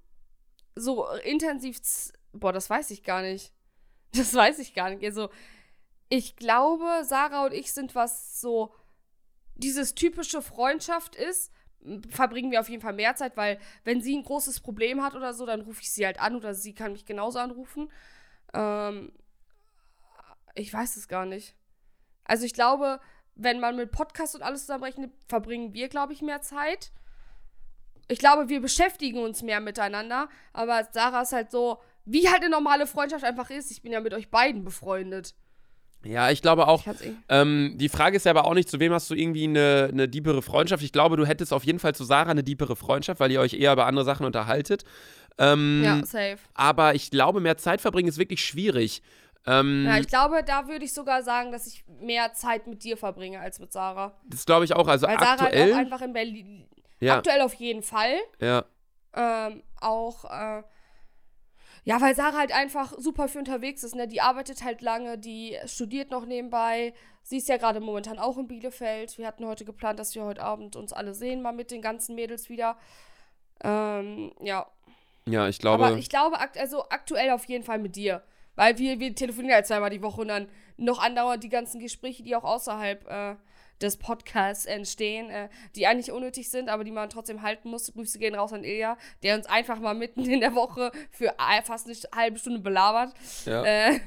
[0.75, 1.79] so intensiv.
[2.33, 3.53] Boah, das weiß ich gar nicht.
[4.15, 5.03] Das weiß ich gar nicht.
[5.05, 5.31] Also,
[6.15, 8.75] ich glaube, Sarah und ich sind, was so
[9.55, 11.51] dieses typische Freundschaft ist,
[12.11, 15.33] verbringen wir auf jeden Fall mehr Zeit, weil wenn sie ein großes Problem hat oder
[15.33, 17.91] so, dann rufe ich sie halt an oder sie kann mich genauso anrufen.
[18.53, 19.11] Ähm,
[20.55, 21.57] ich weiß es gar nicht.
[22.25, 23.01] Also ich glaube,
[23.35, 26.93] wenn man mit Podcast und alles zusammenrechnet, verbringen wir, glaube ich, mehr Zeit.
[28.09, 32.51] Ich glaube, wir beschäftigen uns mehr miteinander, aber Sarah ist halt so, wie halt eine
[32.51, 33.71] normale Freundschaft einfach ist.
[33.71, 35.35] Ich bin ja mit euch beiden befreundet.
[36.05, 36.87] Ja, ich glaube auch.
[36.87, 39.45] Ich eh- Ähm, die Frage ist ja aber auch nicht, zu wem hast du irgendwie
[39.45, 40.83] eine, eine diepere Freundschaft?
[40.83, 43.55] Ich glaube, du hättest auf jeden Fall zu Sarah eine diepere Freundschaft, weil ihr euch
[43.55, 44.85] eher über andere Sachen unterhaltet.
[45.39, 46.39] Ähm, Ja, safe.
[46.55, 49.03] Aber ich glaube, mehr Zeit verbringen ist wirklich schwierig.
[49.47, 52.97] Ähm, Ja, ich glaube, da würde ich sogar sagen, dass ich mehr Zeit mit dir
[52.97, 54.13] verbringe als mit Sarah.
[54.29, 54.87] das glaube ich auch.
[54.89, 55.73] Also Weil Sarah halt aktuell.
[55.73, 56.69] auch einfach in Berlin.
[57.01, 58.15] ja, Aktuell auf jeden Fall.
[58.41, 58.65] ja.
[59.15, 60.63] Ähm, auch, äh,
[61.85, 64.07] ja, weil Sarah halt einfach super viel unterwegs ist, ne?
[64.07, 66.95] Die arbeitet halt lange, die studiert noch nebenbei.
[67.23, 69.19] Sie ist ja gerade momentan auch in Bielefeld.
[69.19, 72.15] Wir hatten heute geplant, dass wir heute Abend uns alle sehen, mal mit den ganzen
[72.15, 72.77] Mädels wieder.
[73.65, 74.67] Ähm, ja.
[75.27, 75.85] Ja, ich glaube.
[75.85, 78.23] Aber ich glaube, akt also aktuell auf jeden Fall mit dir.
[78.55, 82.23] Weil wir, wir telefonieren halt zweimal die Woche und dann noch andauernd die ganzen Gespräche,
[82.23, 83.37] die auch außerhalb äh,
[83.83, 87.93] des Podcasts entstehen, äh, die eigentlich unnötig sind, aber die man trotzdem halten muss.
[87.93, 91.63] Grüße gehen raus an Ilja, der uns einfach mal mitten in der Woche für äh,
[91.63, 93.13] fast eine halbe Stunde belabert.
[93.47, 93.63] ja.
[93.65, 94.01] Äh,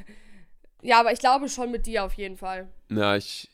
[0.81, 2.67] ja, aber ich glaube schon mit dir auf jeden Fall.
[2.91, 3.49] Ja, ich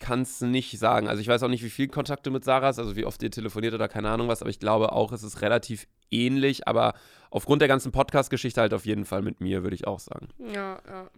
[0.00, 1.08] kann es nicht sagen.
[1.08, 3.22] Also ich weiß auch nicht, wie viel Kontakt du mit Sarah hast, also wie oft
[3.22, 6.94] ihr telefoniert oder keine Ahnung was, aber ich glaube auch, es ist relativ ähnlich, aber
[7.30, 10.28] aufgrund der ganzen Podcast-Geschichte halt auf jeden Fall mit mir, würde ich auch sagen.
[10.38, 11.10] Ja, ja.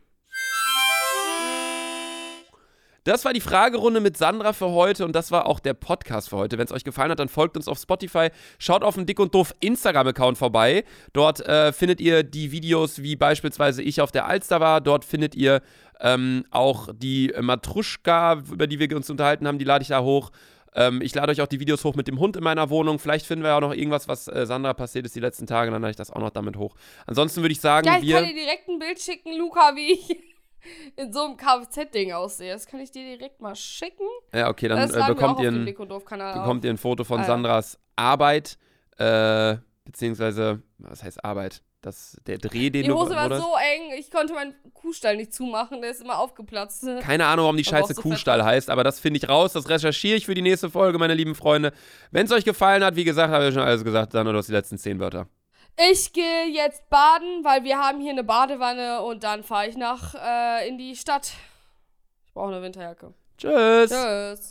[3.05, 6.37] Das war die Fragerunde mit Sandra für heute und das war auch der Podcast für
[6.37, 6.59] heute.
[6.59, 8.29] Wenn es euch gefallen hat, dann folgt uns auf Spotify,
[8.59, 10.85] schaut auf dem Dick und Doof Instagram-Account vorbei.
[11.15, 14.83] Dort äh, findet ihr die Videos, wie beispielsweise ich auf der Alster war.
[14.83, 15.63] Dort findet ihr
[16.01, 20.31] ähm, auch die Matruschka, über die wir uns unterhalten haben, die lade ich da hoch.
[20.75, 22.99] Ähm, ich lade euch auch die Videos hoch mit dem Hund in meiner Wohnung.
[22.99, 25.81] Vielleicht finden wir auch noch irgendwas, was äh, Sandra passiert ist die letzten Tage, dann
[25.83, 26.77] lade ich das auch noch damit hoch.
[27.07, 28.17] Ansonsten würde ich sagen, Ja, ich wir.
[28.17, 30.30] kann dir direkt ein Bild schicken, Luca, wie ich
[30.97, 32.53] in so einem Kfz-Ding aussehe.
[32.53, 34.07] Das kann ich dir direkt mal schicken.
[34.35, 35.65] Ja, okay, dann äh, bekommt ihr ein.
[35.65, 37.27] Bekommt ihr ein Foto von Ah, ja.
[37.27, 38.59] Sandras Arbeit,
[38.99, 41.63] äh, beziehungsweise, was heißt Arbeit?
[41.83, 43.39] Das, der Dreh, den Die du Hose war oder?
[43.39, 46.87] so eng, ich konnte meinen Kuhstall nicht zumachen, der ist immer aufgeplatzt.
[47.01, 49.67] Keine Ahnung, warum die Aber Scheiße so Kuhstall heißt, aber das finde ich raus, das
[49.71, 51.73] recherchiere ich für die nächste Folge, meine lieben Freunde.
[52.11, 54.53] Wenn es euch gefallen hat, wie gesagt, habe ich schon alles gesagt, du hast die
[54.53, 55.27] letzten zehn Wörter.
[55.89, 60.15] Ich gehe jetzt baden, weil wir haben hier eine Badewanne und dann fahre ich nach
[60.15, 61.33] äh, in die Stadt.
[62.27, 63.15] Ich brauche eine Winterjacke.
[63.39, 63.91] Tschüss.
[63.91, 64.49] Tschüss.